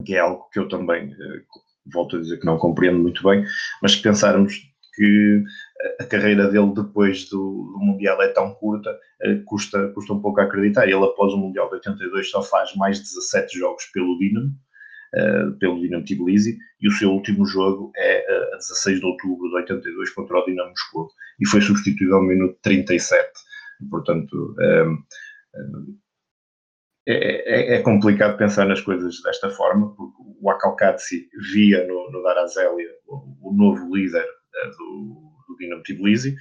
que 0.05 0.15
é 0.15 0.19
algo 0.19 0.49
que 0.51 0.59
eu 0.59 0.67
também, 0.67 1.13
uh, 1.13 1.43
volto 1.91 2.17
a 2.17 2.19
dizer 2.19 2.39
que 2.39 2.45
não 2.45 2.57
compreendo 2.57 2.99
muito 2.99 3.23
bem, 3.23 3.45
mas 3.81 3.93
se 3.93 4.01
pensarmos 4.01 4.53
que 4.93 5.43
a 5.99 6.03
carreira 6.03 6.49
dele 6.49 6.73
depois 6.75 7.29
do, 7.29 7.71
do 7.73 7.79
Mundial 7.79 8.21
é 8.21 8.27
tão 8.27 8.53
curta, 8.55 8.91
uh, 8.91 9.43
custa, 9.45 9.89
custa 9.93 10.13
um 10.13 10.21
pouco 10.21 10.41
a 10.41 10.43
acreditar. 10.43 10.83
Ele, 10.83 11.05
após 11.05 11.33
o 11.33 11.37
Mundial 11.37 11.69
de 11.69 11.75
82, 11.75 12.29
só 12.29 12.43
faz 12.43 12.75
mais 12.75 12.99
17 12.99 13.57
jogos 13.57 13.85
pelo 13.93 14.19
Dinamo, 14.19 14.51
uh, 15.15 15.57
pelo 15.59 15.79
Dinamo 15.79 16.05
Tbilisi 16.05 16.57
e 16.79 16.87
o 16.87 16.91
seu 16.91 17.11
último 17.11 17.45
jogo 17.45 17.91
é 17.95 18.25
uh, 18.29 18.55
a 18.55 18.57
16 18.57 18.99
de 18.99 19.05
outubro 19.05 19.49
de 19.49 19.55
82 19.55 20.09
contra 20.11 20.37
o 20.37 20.45
Dinamo 20.45 20.69
Moscou 20.69 21.09
e 21.39 21.47
foi 21.47 21.61
substituído 21.61 22.15
ao 22.15 22.23
minuto 22.23 22.57
37. 22.61 23.29
Portanto, 23.89 24.55
um, 24.59 25.03
um, 25.55 25.97
é, 27.07 27.73
é, 27.73 27.75
é, 27.75 27.81
complicado 27.81 28.37
pensar 28.37 28.67
nas 28.67 28.79
coisas 28.79 29.21
desta 29.23 29.49
forma, 29.49 29.95
porque 29.95 30.21
o 30.39 30.49
Akalkatsi 30.51 31.27
via 31.51 31.85
no, 31.87 32.11
no 32.11 32.21
Darazélia 32.21 32.89
o, 33.07 33.49
o, 33.49 33.53
novo 33.53 33.95
líder 33.95 34.23
uh, 34.23 34.69
do, 34.77 35.31
do 35.47 35.57
Dinamo 35.57 35.81
Tbilisi, 35.81 36.35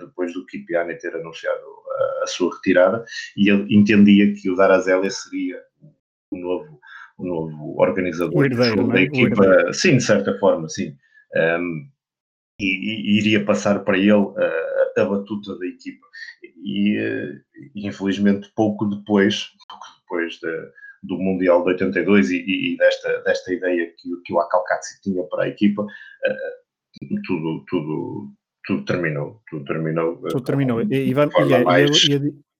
depois 0.00 0.34
do 0.34 0.44
Kipiani 0.44 0.98
ter 0.98 1.14
anunciado 1.16 1.64
a, 2.20 2.24
a, 2.24 2.26
sua 2.26 2.54
retirada, 2.54 3.02
e 3.36 3.50
ele 3.50 3.74
entendia 3.74 4.34
que 4.34 4.50
o 4.50 4.54
Darazélia 4.54 5.10
seria 5.10 5.58
o 6.30 6.36
novo, 6.36 6.78
novo 7.22 7.80
organizador 7.80 8.36
o 8.36 8.44
herdeiro, 8.44 8.88
da 8.88 9.00
é? 9.00 9.02
equipa. 9.02 9.72
Sim, 9.72 9.96
de 9.96 10.02
certa 10.02 10.38
forma, 10.38 10.68
sim. 10.68 10.94
Um, 11.34 11.88
e, 12.60 12.66
e, 12.66 13.18
iria 13.18 13.44
passar 13.44 13.80
para 13.84 13.98
ele 13.98 14.12
a, 14.12 15.00
a 15.00 15.04
batuta 15.04 15.58
da 15.58 15.66
equipa. 15.66 16.06
E, 16.64 16.96
e, 17.74 17.86
infelizmente, 17.86 18.50
pouco 18.54 18.86
depois, 18.86 19.46
pouco 19.68 19.86
depois 20.00 20.34
de, 20.34 20.70
do 21.02 21.18
Mundial 21.18 21.64
de 21.64 21.70
82 21.72 22.30
e, 22.30 22.36
e, 22.36 22.76
desta, 22.76 23.22
desta 23.22 23.52
ideia 23.52 23.86
que, 23.98 24.08
que 24.24 24.32
o 24.32 24.40
Acalcatsi 24.40 25.00
tinha 25.02 25.22
para 25.24 25.44
a 25.44 25.48
equipa, 25.48 25.82
uh, 25.82 27.18
tudo, 27.26 27.64
tudo, 27.68 28.32
tudo 28.64 28.84
terminou. 28.84 29.42
Tudo 29.48 29.64
terminou. 29.64 30.16
Tudo 30.28 30.44
terminou. 30.44 30.82
E, 30.82 30.86
e, 30.92 31.10
e, 31.10 31.14
mais... 31.64 32.04
e, 32.04 32.14
e, 32.14 32.51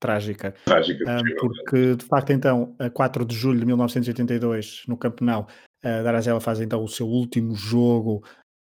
trágica. 0.00 0.54
Trágica. 0.64 1.04
Um, 1.10 1.36
porque, 1.38 1.96
de 1.96 2.04
facto, 2.04 2.30
então, 2.32 2.74
a 2.78 2.90
4 2.90 3.24
de 3.24 3.34
julho 3.34 3.60
de 3.60 3.66
1982, 3.66 4.82
no 4.88 4.96
Campeonato, 4.96 5.52
a 5.82 6.02
Darazela 6.02 6.40
faz 6.40 6.60
então 6.60 6.82
o 6.82 6.88
seu 6.88 7.06
último 7.06 7.54
jogo 7.54 8.22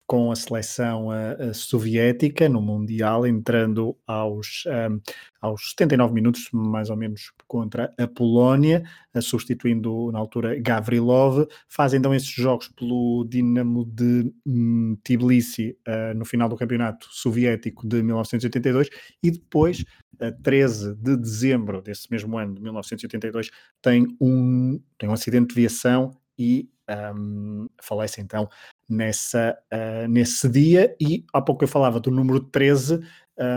com 0.05 0.31
a 0.31 0.35
seleção 0.35 1.07
uh, 1.07 1.53
soviética 1.53 2.49
no 2.49 2.61
Mundial, 2.61 3.25
entrando 3.25 3.97
aos, 4.05 4.63
um, 4.67 4.99
aos 5.41 5.71
79 5.71 6.13
minutos, 6.13 6.49
mais 6.51 6.89
ou 6.89 6.97
menos, 6.97 7.31
contra 7.47 7.93
a 7.97 8.07
Polónia, 8.07 8.83
substituindo 9.21 10.11
na 10.11 10.19
altura 10.19 10.59
Gavrilov. 10.59 11.47
Faz 11.69 11.93
então 11.93 12.13
esses 12.13 12.29
jogos 12.29 12.67
pelo 12.67 13.25
Dinamo 13.27 13.85
de 13.85 14.31
um, 14.45 14.97
Tbilisi 15.03 15.77
uh, 15.87 16.17
no 16.17 16.25
final 16.25 16.49
do 16.49 16.57
campeonato 16.57 17.07
soviético 17.09 17.87
de 17.87 18.03
1982 18.03 18.89
e 19.21 19.31
depois, 19.31 19.85
a 20.19 20.31
13 20.31 20.95
de 20.95 21.17
dezembro 21.17 21.81
desse 21.81 22.07
mesmo 22.11 22.37
ano 22.37 22.55
de 22.55 22.61
1982, 22.61 23.49
tem 23.81 24.05
um, 24.19 24.79
tem 24.97 25.09
um 25.09 25.13
acidente 25.13 25.47
de 25.47 25.61
viação 25.61 26.15
e 26.37 26.69
um, 27.15 27.67
falece 27.81 28.21
então 28.21 28.49
nessa, 28.93 29.57
uh, 29.73 30.07
nesse 30.07 30.47
dia. 30.47 30.95
E 30.99 31.25
há 31.33 31.41
pouco 31.41 31.63
eu 31.63 31.67
falava 31.67 31.99
do 31.99 32.11
número 32.11 32.39
13, 32.39 32.99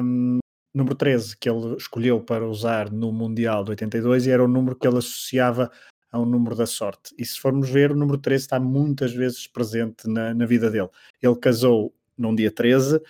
um, 0.03 0.38
número 0.75 0.94
13 0.94 1.37
que 1.37 1.49
ele 1.49 1.77
escolheu 1.77 2.20
para 2.20 2.46
usar 2.46 2.90
no 2.90 3.12
Mundial 3.12 3.64
de 3.64 3.70
82 3.70 4.27
e 4.27 4.31
era 4.31 4.44
o 4.44 4.49
número 4.49 4.77
que 4.77 4.87
ele 4.87 4.99
associava 4.99 5.70
ao 6.11 6.25
número 6.25 6.57
da 6.57 6.66
sorte. 6.66 7.14
E 7.18 7.25
se 7.25 7.38
formos 7.38 7.68
ver, 7.68 7.92
o 7.92 7.96
número 7.96 8.18
13 8.18 8.44
está 8.44 8.61
muitas 8.61 9.12
vezes 9.12 9.46
presente 9.46 10.09
na, 10.09 10.35
na 10.35 10.46
vida 10.46 10.70
dele. 10.70 10.88
Ele 11.22 11.37
casou 11.37 11.94
num 12.16 12.35
dia 12.35 12.51
13, 12.51 13.01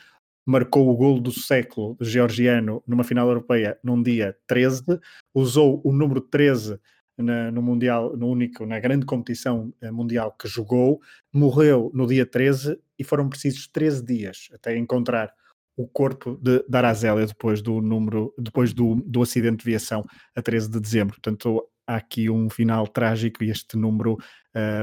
marcou 0.45 0.89
o 0.89 0.97
golo 0.97 1.21
do 1.21 1.33
século 1.33 1.97
georgiano 2.01 2.83
numa 2.87 3.05
final 3.05 3.29
europeia 3.29 3.79
num 3.83 4.03
dia 4.03 4.37
13, 4.47 4.99
usou 5.35 5.81
o 5.85 5.93
número 5.93 6.21
13 6.21 6.81
na, 7.17 7.51
no 7.51 7.63
Mundial, 7.63 8.17
no 8.17 8.29
único, 8.29 8.67
na 8.67 8.79
grande 8.79 9.07
competição 9.07 9.73
eh, 9.81 9.91
mundial 9.91 10.33
que 10.33 10.49
jogou, 10.49 11.01
morreu 11.33 11.91
no 11.95 12.07
dia 12.07 12.27
13 12.27 12.79
e 12.99 13.05
foram 13.05 13.29
precisos 13.29 13.67
13 13.69 14.05
dias 14.05 14.49
até 14.53 14.77
encontrar 14.77 15.33
o 15.77 15.87
corpo 15.87 16.39
de 16.41 16.65
Darazélia 16.69 17.27
depois 17.27 17.61
do 17.61 17.81
número, 17.81 18.35
depois 18.39 18.73
do, 18.73 18.97
do 19.07 19.23
acidente 19.23 19.59
de 19.59 19.65
viação 19.65 20.05
a 20.35 20.41
13 20.41 20.71
de 20.71 20.81
dezembro. 20.81 21.15
Portanto, 21.15 21.69
há 21.87 21.97
aqui 21.97 22.31
um 22.31 22.49
final 22.49 22.87
trágico 22.87 23.45
e 23.45 23.51
este 23.51 23.77
número 23.77 24.17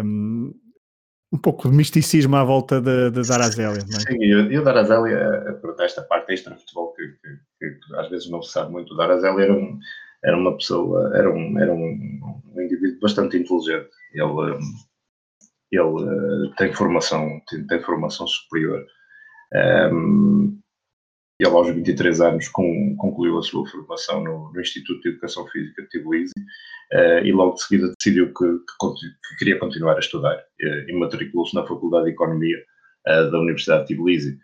um, 0.03 0.53
um 1.33 1.37
pouco 1.37 1.67
de 1.67 1.75
misticismo 1.75 2.35
à 2.35 2.43
volta 2.43 2.79
de, 2.79 3.09
de 3.09 3.27
Darazélia. 3.27 3.79
É? 3.79 3.99
Sim, 3.99 4.17
e 4.21 4.57
o 4.57 4.63
Darazélia, 4.63 5.17
eh, 5.17 5.83
esta 5.83 6.03
parte 6.03 6.31
extra 6.31 6.55
futebol 6.55 6.93
que, 6.93 7.07
que, 7.07 7.71
que, 7.71 7.95
às 7.95 8.07
vezes 8.09 8.29
não 8.29 8.43
se 8.43 8.51
sabe 8.51 8.71
muito, 8.71 8.93
o 8.93 8.97
Darazélia 8.97 9.45
era 9.45 9.53
um 9.53 9.79
era 10.23 10.37
uma 10.37 10.55
pessoa, 10.55 11.11
era 11.15 11.29
um, 11.29 11.59
era 11.59 11.73
um, 11.73 12.41
um 12.55 12.61
indivíduo 12.61 12.99
bastante 13.01 13.37
inteligente. 13.37 13.89
Ele, 14.13 14.23
ele 15.71 15.81
uh, 15.81 16.55
tem 16.57 16.73
formação, 16.73 17.41
tem, 17.49 17.65
tem 17.67 17.81
formação 17.81 18.25
superior. 18.27 18.85
Um, 19.91 20.59
ele 21.39 21.49
aos 21.49 21.67
23 21.67 22.21
anos 22.21 22.47
com, 22.47 22.95
concluiu 22.97 23.37
a 23.37 23.43
sua 23.43 23.67
formação 23.67 24.23
no, 24.23 24.53
no, 24.53 24.61
Instituto 24.61 25.01
de 25.01 25.09
Educação 25.09 25.47
Física 25.47 25.81
de 25.81 25.89
Tbilisi 25.89 26.33
uh, 26.93 27.25
e 27.25 27.31
logo 27.31 27.55
de 27.55 27.63
seguida 27.63 27.93
decidiu 27.97 28.27
que, 28.33 28.45
que, 28.45 29.07
que 29.29 29.37
queria 29.39 29.59
continuar 29.59 29.95
a 29.95 29.99
estudar 29.99 30.35
uh, 30.35 30.89
e 30.89 30.93
matriculou-se 30.93 31.55
na 31.55 31.65
Faculdade 31.65 32.05
de 32.05 32.11
Economia 32.11 32.57
uh, 33.07 33.31
da 33.31 33.39
Universidade 33.39 33.87
de 33.87 33.95
Tbilisi. 33.95 34.39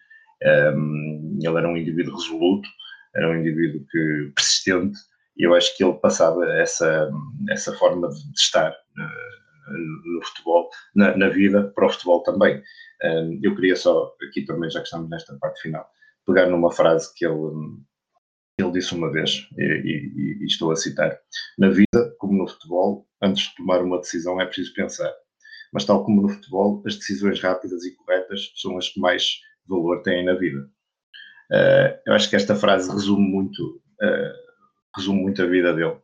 Um, 0.76 1.40
ele 1.42 1.58
era 1.58 1.68
um 1.68 1.78
indivíduo 1.78 2.16
resoluto, 2.16 2.68
era 3.16 3.30
um 3.30 3.40
indivíduo 3.40 3.86
que, 3.90 4.32
persistente, 4.36 4.98
e 5.40 5.44
eu 5.46 5.56
acho 5.56 5.76
que 5.78 5.84
ele 5.84 5.94
passava 5.94 6.46
essa, 6.54 7.10
essa 7.50 7.74
forma 7.78 8.10
de 8.10 8.20
estar 8.36 8.72
uh, 8.72 10.14
no 10.14 10.22
futebol, 10.26 10.70
na, 10.94 11.16
na, 11.16 11.30
vida, 11.30 11.72
para 11.74 11.88
o 11.88 11.90
futebol 11.90 12.22
também. 12.24 12.58
Uh, 13.02 13.40
eu 13.42 13.56
queria 13.56 13.78
só, 13.78 14.14
aqui 14.28 14.44
também, 14.44 14.70
já 14.70 14.82
que 14.82 14.88
estamos 14.88 15.10
nesta 15.10 15.38
parte 15.40 15.62
final, 15.62 15.90
pegar 16.28 16.48
numa 16.48 16.72
frase 16.72 17.14
que 17.16 17.26
ele, 17.26 17.40
ele 18.58 18.72
disse 18.72 18.94
uma 18.94 19.10
vez, 19.10 19.48
e, 19.58 19.64
e, 19.64 20.44
e 20.44 20.46
estou 20.46 20.72
a 20.72 20.76
citar: 20.76 21.18
Na 21.58 21.70
vida, 21.70 22.14
como 22.20 22.38
no 22.38 22.48
futebol, 22.48 23.08
antes 23.24 23.48
de 23.48 23.56
tomar 23.56 23.82
uma 23.82 24.00
decisão 24.00 24.42
é 24.42 24.46
preciso 24.46 24.74
pensar. 24.74 25.12
Mas, 25.72 25.86
tal 25.86 26.04
como 26.04 26.22
no 26.22 26.30
futebol, 26.30 26.84
as 26.86 26.98
decisões 26.98 27.40
rápidas 27.40 27.86
e 27.86 27.96
corretas 27.96 28.52
são 28.56 28.78
as 28.78 28.90
que 28.90 29.00
mais 29.00 29.40
valor 29.68 30.02
têm 30.02 30.26
na 30.26 30.34
vida. 30.34 30.70
Uh, 31.52 31.98
eu 32.08 32.14
acho 32.14 32.30
que 32.30 32.36
esta 32.36 32.56
frase 32.56 32.92
resume 32.92 33.26
muito 33.26 33.82
uh, 34.02 34.49
resume 35.00 35.22
muito 35.22 35.42
a 35.42 35.46
vida 35.46 35.74
dele 35.74 35.98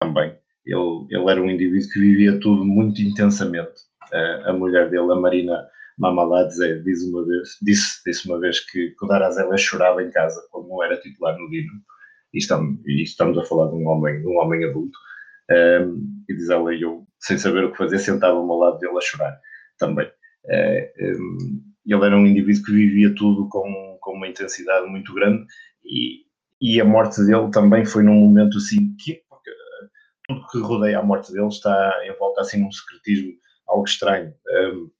também. 0.00 0.36
Ele, 0.66 1.06
ele 1.10 1.30
era 1.30 1.40
um 1.40 1.50
indivíduo 1.50 1.88
que 1.90 2.00
vivia 2.00 2.38
tudo 2.40 2.64
muito 2.64 3.00
intensamente. 3.00 3.88
Uh, 4.12 4.48
a 4.48 4.52
mulher 4.52 4.90
dele, 4.90 5.12
a 5.12 5.16
Marina 5.16 5.66
Mamaladze, 5.98 6.82
diz 6.82 7.02
uma 7.04 7.24
vez, 7.26 7.56
disse, 7.62 8.02
disse 8.04 8.28
uma 8.28 8.38
vez 8.38 8.60
que 8.60 8.94
o 9.02 9.06
Darazela 9.06 9.56
chorava 9.56 10.02
em 10.02 10.10
casa 10.10 10.40
quando 10.50 10.82
era 10.82 11.00
titular 11.00 11.36
no 11.38 11.48
Dino. 11.50 11.72
E 12.32 12.38
estamos, 12.38 12.78
e 12.86 13.02
estamos 13.02 13.38
a 13.38 13.44
falar 13.44 13.68
de 13.68 13.76
um 13.76 13.86
homem, 13.86 14.20
de 14.20 14.26
um 14.26 14.38
homem 14.38 14.64
adulto. 14.64 14.98
E 16.28 16.34
diz 16.34 16.50
ela, 16.50 16.74
eu, 16.74 17.06
sem 17.18 17.38
saber 17.38 17.64
o 17.64 17.72
que 17.72 17.78
fazer, 17.78 17.98
sentava-me 17.98 18.50
ao 18.50 18.58
lado 18.58 18.78
dele 18.78 18.96
a 18.96 19.00
chorar 19.00 19.38
também. 19.78 20.10
Eh, 20.50 20.92
um, 21.00 21.04
ehm, 21.04 21.60
ele 21.86 22.04
era 22.04 22.16
um 22.16 22.26
indivíduo 22.26 22.64
que 22.64 22.72
vivia 22.72 23.14
tudo 23.14 23.48
com, 23.48 23.98
com 24.00 24.12
uma 24.12 24.28
intensidade 24.28 24.86
muito 24.86 25.14
grande 25.14 25.46
e, 25.84 26.27
e 26.60 26.80
a 26.80 26.84
morte 26.84 27.24
dele 27.24 27.50
também 27.50 27.84
foi 27.84 28.02
num 28.02 28.14
momento 28.14 28.58
assim 28.58 28.94
que 28.96 29.22
uh, 29.30 29.88
tudo 30.26 30.46
que 30.48 30.58
rodeia 30.58 30.98
a 30.98 31.02
morte 31.02 31.32
dele 31.32 31.48
está 31.48 31.92
em 32.04 32.16
volta 32.18 32.40
assim 32.40 32.60
num 32.60 32.72
secretismo 32.72 33.32
algo 33.66 33.84
estranho. 33.84 34.34
Um, 34.48 34.90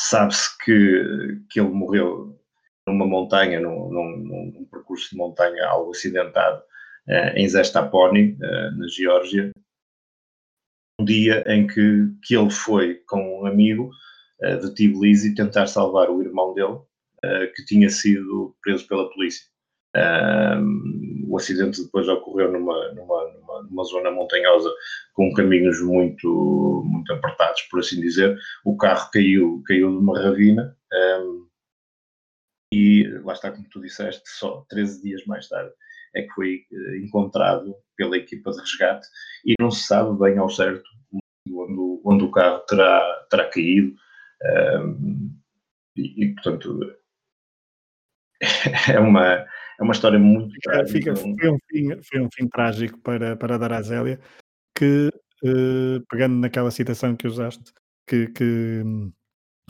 Sabe-se 0.00 0.56
que, 0.58 1.40
que 1.50 1.58
ele 1.58 1.70
morreu 1.70 2.38
numa 2.86 3.06
montanha, 3.06 3.60
num, 3.60 3.90
num, 3.90 4.52
num 4.52 4.68
percurso 4.70 5.10
de 5.10 5.16
montanha 5.16 5.66
algo 5.66 5.90
acidentado 5.90 6.62
uh, 7.08 7.34
em 7.34 7.48
Zestaponi, 7.48 8.32
uh, 8.34 8.78
na 8.78 8.86
Geórgia, 8.88 9.50
um 11.00 11.04
dia 11.04 11.42
em 11.46 11.66
que, 11.66 12.08
que 12.22 12.36
ele 12.36 12.50
foi 12.50 12.96
com 13.08 13.40
um 13.40 13.46
amigo 13.46 13.90
uh, 14.44 14.58
de 14.60 14.74
Tbilisi 14.74 15.34
tentar 15.34 15.66
salvar 15.66 16.10
o 16.10 16.22
irmão 16.22 16.54
dele, 16.54 16.78
que 17.56 17.64
tinha 17.64 17.88
sido 17.88 18.54
preso 18.62 18.86
pela 18.86 19.10
polícia. 19.10 19.44
O 21.28 21.36
acidente 21.36 21.82
depois 21.82 22.08
ocorreu 22.08 22.52
numa, 22.52 22.92
numa, 22.92 23.32
numa, 23.32 23.62
numa, 23.62 23.84
zona 23.84 24.10
montanhosa 24.10 24.72
com 25.14 25.32
caminhos 25.32 25.80
muito, 25.82 26.82
muito 26.86 27.12
apertados, 27.12 27.62
por 27.62 27.80
assim 27.80 28.00
dizer. 28.00 28.38
O 28.64 28.76
carro 28.76 29.10
caiu, 29.12 29.62
caiu 29.66 29.90
numa 29.90 30.20
ravina 30.20 30.76
um, 31.20 31.46
e 32.72 33.08
lá 33.24 33.32
está, 33.32 33.50
como 33.50 33.68
tu 33.68 33.80
disseste, 33.80 34.22
só 34.24 34.64
13 34.68 35.02
dias 35.02 35.24
mais 35.26 35.48
tarde 35.48 35.72
é 36.14 36.22
que 36.22 36.32
foi 36.32 36.64
uh, 36.72 36.96
encontrado 36.96 37.76
pela 37.96 38.16
equipa 38.16 38.50
de 38.50 38.58
resgate 38.58 39.06
e 39.44 39.54
não 39.60 39.70
se 39.70 39.86
sabe 39.86 40.18
bem 40.18 40.38
ao 40.38 40.48
certo 40.48 40.88
onde, 41.48 42.00
onde 42.04 42.24
o 42.24 42.30
carro 42.30 42.60
terá, 42.60 43.26
terá 43.30 43.48
caído. 43.48 43.94
Um, 44.80 45.36
e, 45.96 46.24
e, 46.24 46.34
portanto, 46.34 46.78
é 48.92 48.98
uma 48.98 49.46
é 49.78 49.82
uma 49.82 49.92
história 49.92 50.18
muito 50.18 50.54
trágica. 50.62 50.92
Fica, 50.92 51.16
foi, 51.16 51.50
um 51.50 51.58
fim, 51.70 52.02
foi 52.02 52.20
um 52.20 52.28
fim 52.32 52.48
trágico 52.48 52.98
para, 53.00 53.36
para 53.36 53.58
Darazélia, 53.58 54.20
que, 54.76 55.08
uh, 55.44 56.04
pegando 56.08 56.36
naquela 56.36 56.70
citação 56.70 57.14
que 57.16 57.26
usaste, 57.26 57.72
que, 58.08 58.28
que, 58.28 58.82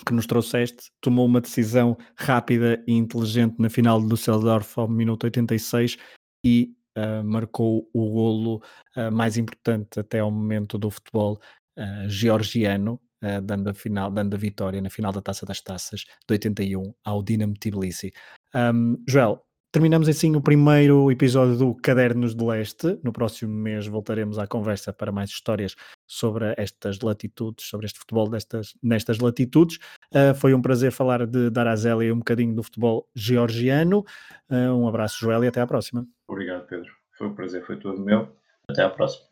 que, 0.07 0.13
nos 0.13 0.27
trouxeste, 0.27 0.91
tomou 1.01 1.27
uma 1.27 1.41
decisão 1.41 1.97
rápida 2.17 2.83
e 2.87 2.93
inteligente 2.93 3.57
na 3.59 3.71
final 3.71 4.01
do 4.01 4.09
Düsseldorf 4.09 4.79
ao 4.79 4.89
minuto 4.89 5.25
86 5.25 5.97
e 6.45 6.77
uh, 6.97 7.25
marcou 7.25 7.89
o 7.93 8.11
golo 8.11 8.63
uh, 8.97 9.11
mais 9.13 9.37
importante 9.37 10.01
até 10.01 10.21
ao 10.21 10.31
momento 10.31 10.79
do 10.79 10.91
futebol 10.91 11.41
uh, 11.79 12.09
georgiano, 12.09 13.01
dando, 13.43 13.71
a 13.71 13.75
final, 13.75 14.11
dando 14.11 14.35
a 14.35 14.39
vitória 14.39 14.81
na 14.81 14.91
final 14.91 15.11
da 15.11 15.23
Taça 15.23 15.45
das 15.45 15.61
Taças 15.61 16.01
de 16.01 16.33
81 16.33 16.95
ao 17.03 17.23
Dinamo 17.25 17.55
Tbilisi. 17.55 18.13
Um, 18.55 19.03
Joel, 19.09 19.46
terminamos 19.73 20.09
assim 20.09 20.35
o 20.37 20.41
primeiro 20.41 21.11
episódio 21.11 21.57
do 21.57 21.75
Cadernos 21.75 22.35
de 22.35 22.45
Leste. 22.45 22.99
No 23.03 23.12
próximo 23.12 23.53
mês 23.53 23.87
voltaremos 23.87 24.39
à 24.39 24.47
conversa 24.47 24.93
para 24.93 25.12
mais 25.12 25.31
histórias 25.31 25.75
sobre 26.07 26.55
estas 26.57 27.01
latitudes, 27.01 27.67
sobre 27.67 27.87
este 27.87 27.99
futebol 27.99 28.29
destas, 28.29 28.75
nestas 28.83 29.19
latitudes. 29.19 29.79
Uh, 30.12 30.35
foi 30.35 30.55
um 30.55 30.62
prazer 30.62 30.93
falar 30.93 31.27
de 31.27 31.51
Darazela 31.51 32.05
e 32.05 32.12
um 32.12 32.19
bocadinho 32.19 32.55
do 32.55 32.62
futebol 32.62 33.09
georgiano. 33.14 34.05
Uh, 34.51 34.75
um 34.75 34.89
abraço, 34.89 35.19
Joel, 35.21 35.45
e 35.45 35.49
até 35.49 35.61
à 35.61 35.67
próxima. 35.67 36.07
Obrigado, 36.29 36.67
Pedro. 36.67 36.91
Foi 37.17 37.27
um 37.27 37.35
prazer, 37.35 37.64
foi 37.64 37.79
todo 37.79 38.01
meu. 38.01 38.35
Até 38.69 38.83
à 38.83 38.91
próxima. 38.91 39.27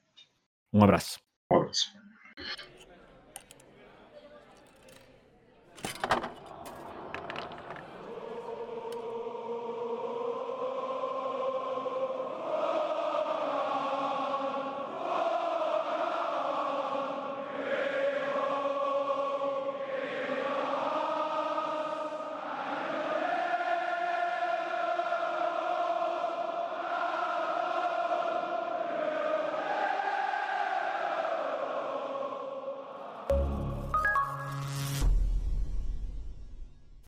Um 0.72 0.82
abraço. 0.82 1.18
Um 1.52 1.56
abraço. 1.56 2.03